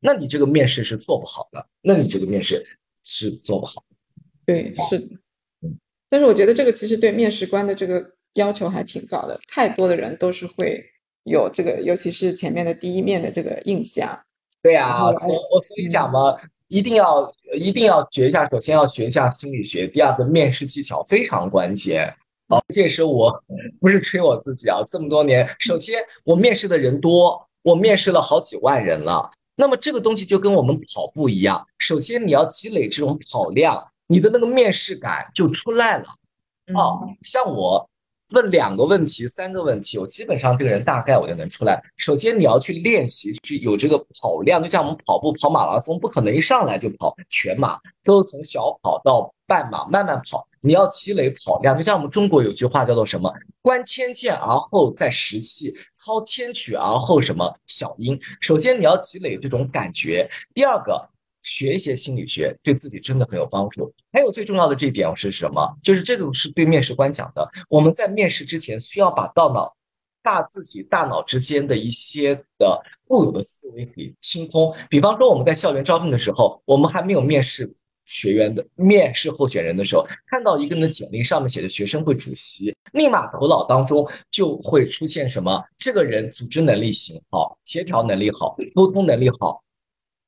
[0.00, 2.66] 那你这个面试是做不好的，那你这个面试
[3.04, 3.84] 是做不好。
[4.46, 5.06] 对，是的。
[5.60, 5.76] 嗯，
[6.08, 10.82] 但是我觉得这个其实对面试官的这个要求还挺高的，太多的人都是会
[11.24, 14.24] 有这个，尤其是前面的第一面的这个印象。
[14.60, 16.36] 对呀，我我所以讲嘛，
[16.72, 22.08] 一定要一定要学一下，首先要学一下心理学，第二个面试技巧非常关键。
[22.48, 23.30] 哦，这也是我
[23.78, 29.30] 不是吹我自己啊，这么多年，首先我面试的人多，我面试了好几万人了。
[29.54, 36.04] 那么这个东西就跟我们跑步一样，首先你要积累这种跑量，你的那个面试感就出来了。
[36.74, 37.86] 哦，像我
[38.32, 41.82] 问两个问题、三个问题，我基本上这个人大概我就能出来。
[41.96, 50.46] 首先你要去练习，去有这个跑量，就像我们跑步跑马拉松，不可能一上来就跑全马，都是从小跑到半马，慢慢跑。
[50.64, 53.32] 你要积累跑量，就像我们中国有句话叫做什么？
[53.62, 58.18] 观千剑而后在石器，操千曲而后什么小音。
[58.40, 61.04] 首先你要积累这种感觉，第二个
[61.42, 63.92] 学一些心理学，对自己真的很有帮助。
[64.12, 65.76] 还有最重要的这一点是什么？
[65.82, 67.48] 就是这种是对面试官讲的。
[67.68, 69.74] 我们在面试之前需要把大脑、
[70.22, 74.74] 大自己大脑之间的一些的固有的思维给清空。
[74.88, 77.72] 比方说我们在校园招聘的时候，我们还没有面试。
[78.04, 85.64] 学员的面试候选人的时候，看到一个人的简历上面写的学生会主席，立马头脑当中就会出现什么？
[85.78, 89.62] 这个人组织能力行好，协调能力好，沟通能力好。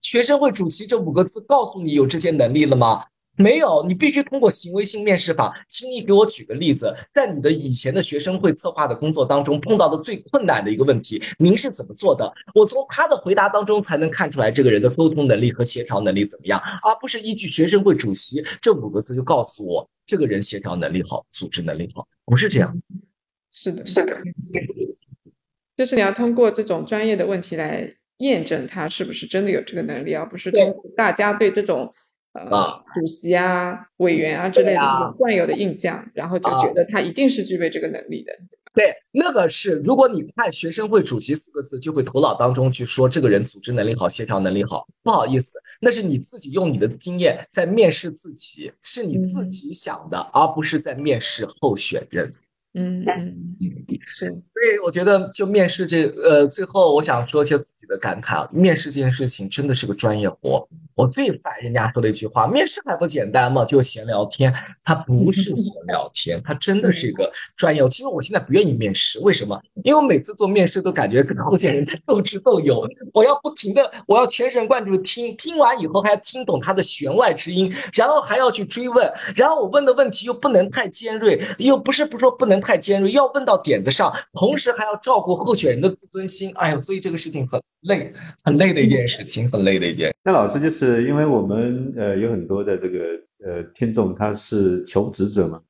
[0.05, 3.07] 学生会主席这五个字告诉你有这些能力了吗？
[3.39, 5.51] 没有，你必须通过行为性面试法。
[5.67, 12.31] 轻易给我举个例子，在你的以前的学生会策划的工作当中碰到的最困难的一个问题，您是怎么做的？
[12.55, 22.79] 我从他的回答当中才能看出来这个人的沟通能力和协调能力怎么样，而不是依据学生会主席这五个字就告诉我这个人协调能力好，组织能力好，不是这样。
[23.51, 24.21] 是的，是的，
[25.75, 31.93] 就是你要通过这种专业的问题来验证他是不是真的有这个能力，而不是通过大家对这种。
[32.37, 38.33] 呃，主席啊、委员啊之类的这种惯有的印象，然后就觉得他一定是具备这个能力的。
[38.75, 44.85] 对，那个是，如果你看学生会主席四个字，就会头脑当中去说这个人组织能力好、协调能力好。
[45.05, 52.35] 不好意思，那是你自己用你的经验在面试自己，是你自己想的，而不是在面试候选人。
[52.77, 53.55] 嗯嗯
[54.05, 60.67] 是，所以我觉得就面试这呃，最后我想说一些自己的感慨啊，面试这件事情真的是个专业活。
[60.97, 63.65] 我最烦人家说的一句话，面试还不简单吗？
[63.65, 64.53] 就闲聊天，
[64.85, 67.87] 它不是闲 聊天，它真的是一个专业。
[67.89, 69.61] 其实我现在不愿意面试，为什么？
[69.85, 82.64] 因为我每次做面试都感觉跟候选人在斗智斗勇，我要不停的，我要全神贯注听，听完以后还要听懂他的弦外之音，然后还要去追问，然后我问的问题又不能太尖锐，又不是不说不能。
[82.65, 86.51] 太尖锐，要问到点子上，同时还要照顾候选人的自尊心。
[86.57, 88.13] 哎呀，所以这个事情很累，
[88.43, 90.13] 很累的一件事情，很累的一件。
[90.25, 92.99] 那老师就是因为我们呃有很多的这个
[93.45, 95.61] 呃听众，他是求职者嘛。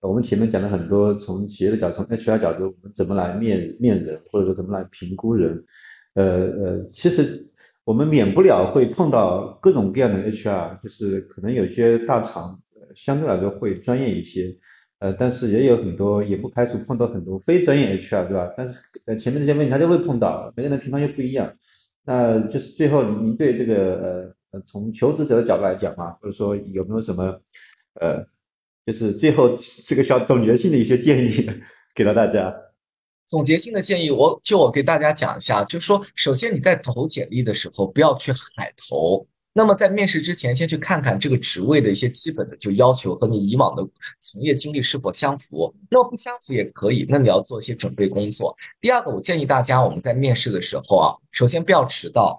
[0.00, 5.64] 我们前面讲了很多，从企业的角度，从 HR 角度，我们怎么来面面人，或者说怎么来评估人。
[6.14, 7.44] 呃呃，其实
[7.82, 12.56] 我们免不了会碰到各种各样的 HR，就是可能有些大厂
[12.94, 14.56] 相对来说会专业一些。
[15.06, 18.52] 呃，但是也有很多，也不排除碰到很多非专业 HR，是吧？
[18.56, 21.54] 但是呃，前面这些问题他就会碰到，每个人的评判又不一样。
[22.04, 27.40] 那就是最后您您对这个呃从求职者的角度来讲啊，或者说有没有什么
[28.00, 28.26] 呃，
[28.84, 29.48] 就是最后
[29.86, 31.48] 这个小总结性的一些建议
[31.94, 32.52] 给到大家？
[33.26, 39.24] 总结性的建议，我就我给大家讲一下，就是说，首先你在投简历的时候不要去海投。
[39.58, 43.82] 那么在面试之前，先去看看这个职位的一些基本的就要求和你以往的
[44.20, 45.74] 从业经历是否相符。
[45.90, 48.54] 那么不相符也可以，那你要做一些准备工作。
[48.82, 52.38] 第二个，我建议大家我们在面试的时候啊，首先不要迟到，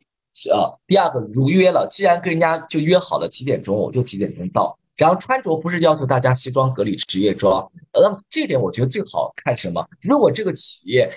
[0.53, 4.78] 呃，第二个如约了，既然跟人家就约好了几点钟，我就几点钟到。
[4.95, 9.84] 然后穿着不是要求大家西装革履、职业装，那么这点我觉得最好看什么？
[10.01, 11.11] 如果这个企业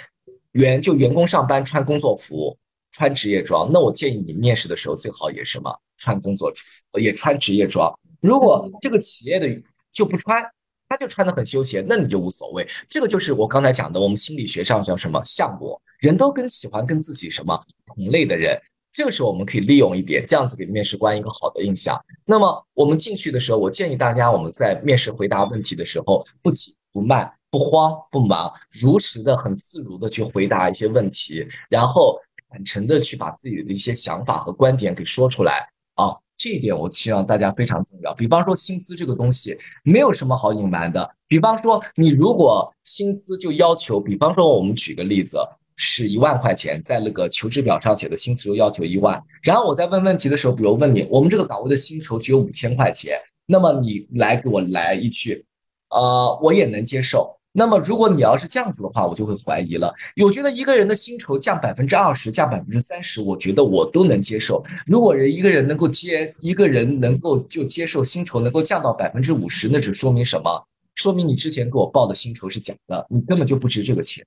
[0.53, 2.57] 员就员工上班穿工作服。
[2.93, 7.93] 穿职业装，那我建议你面试的时候最好也什么穿工作服，也穿职业装。
[8.20, 9.47] 如果这个企业的
[9.93, 10.43] 就不穿，
[10.88, 12.66] 他就穿的很休闲，那你就无所谓。
[12.88, 18.61] 这个就是我刚才讲的，我们心理学上叫什么相模，人都跟喜欢跟自己什么同类的人。
[18.93, 21.97] 这个时候我们可以利用一点，这样子给面试官一个好的印象。
[22.26, 32.20] 那么我们进去的时候，我建议大家我们在面试回答问题的时候不急不慢，不慌不忙，如实的很自如的去回答一些问题，然后。
[32.51, 38.12] 坦诚的去把自己的一些想法和观点给说出来啊，这一点我希望大家非常重要。
[38.14, 41.09] 比方说薪资这个东西没有什么好隐瞒的。
[41.28, 45.38] 比方说你如果薪资就要求，比方说我们举个例子
[45.76, 55.44] 是一万块钱，在那个求职表上写的薪资就要求一万，然后我在问问题的时候，比如问你我们这个岗位的薪酬只有五千块钱，那么你来给我来一句，
[55.90, 57.39] 呃，我也能接受。
[57.53, 59.92] 那么，如果你要是这样子的话，我就会怀疑了。
[60.22, 64.64] 我觉得一个人的薪酬降百分之二十、降百分之三十，我觉得我都能接受。
[64.86, 70.64] 如果人一个人能够接，一个人能够就接受薪酬能够降到百分之五十，那只说明什么？
[70.94, 74.24] 说明你之前给我报的薪酬是假的，你根本就不值这个钱，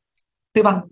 [0.51, 0.83] 对吧？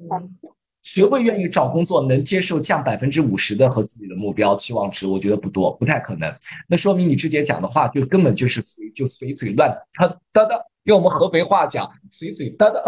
[0.83, 5.05] 谁会愿意找工作能接受降百分之五十的和自己的目标期望值？
[5.05, 6.33] 我觉得不多，不太可能。
[6.67, 10.55] 那说明你之前讲的话就根本就是随就随嘴乱他哒哒。
[10.85, 12.81] 用我们合肥话讲，随随哒哒，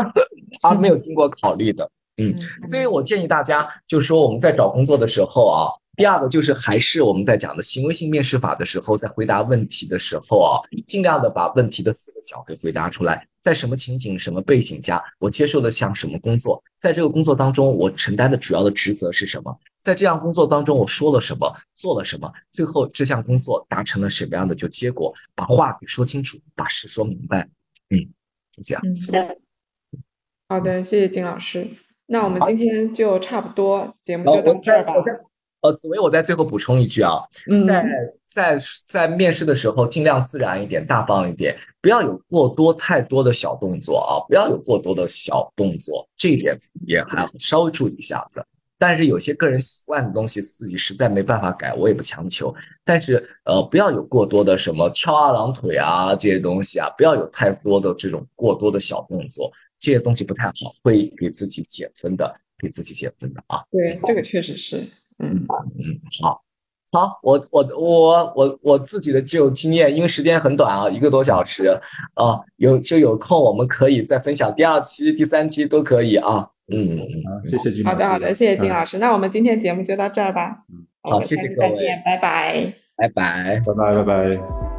[0.64, 2.34] 而没有经过考虑的，嗯，
[2.70, 27.48] 所以我建议大家，就是说我们在找工作的时候啊，第二个就是还是我们在讲的行为性面试法的时候，在回答问题的时候啊，尽量的把问题的四个角给回答出来，在什么情景、什么背景下，我接受的像什么工作，在这个工作当中，我承担的主要的职责是什么，在这项工作当中，我说了什么，做了什么，最后这项工作达成了什么样的就结果，把话给说清楚，把事说明白。
[27.94, 28.10] 嗯，
[28.52, 29.12] 就这样子。
[30.50, 31.68] 好的，谢谢金老师。
[32.08, 34.94] 那我们今天就差不多，节目就到这儿吧。
[35.62, 37.22] 呃，紫薇，我在最后补充一句啊，
[37.66, 37.86] 在
[38.26, 46.54] 在在面试的时候，尽量自然一点，大方一点，不要有过多太多的小动作啊，不要有过多的小动作，这一点
[46.86, 48.46] 也还稍微注意一下子。
[48.86, 52.54] 但是有些个人习惯的东西，自己实在没办法改，我也不强求。
[52.84, 60.54] 但是呃，不要有过多的什么翘二郎腿啊这些东西啊，不要有太多的这种过多的小动作，这些东西不太好，
[60.84, 63.64] 会给自己减分的，给自己减分的啊。
[63.72, 64.80] 对，这个确实是，
[65.20, 65.48] 嗯嗯，
[66.22, 66.44] 好，
[66.92, 71.68] 好，我我我我我自己的就经验，因为时间很短啊，一个多小时
[72.16, 76.50] 啊，有就有空我们可以再分享第二期、第三期都可以啊。
[76.72, 77.84] 嗯嗯，谢谢金。
[77.84, 78.98] 好的好的，谢谢金老师。
[78.98, 80.64] 那我们今天节目就到这儿吧。
[80.70, 84.73] 嗯好，谢谢各位，再见，拜拜，拜拜，拜拜，拜拜。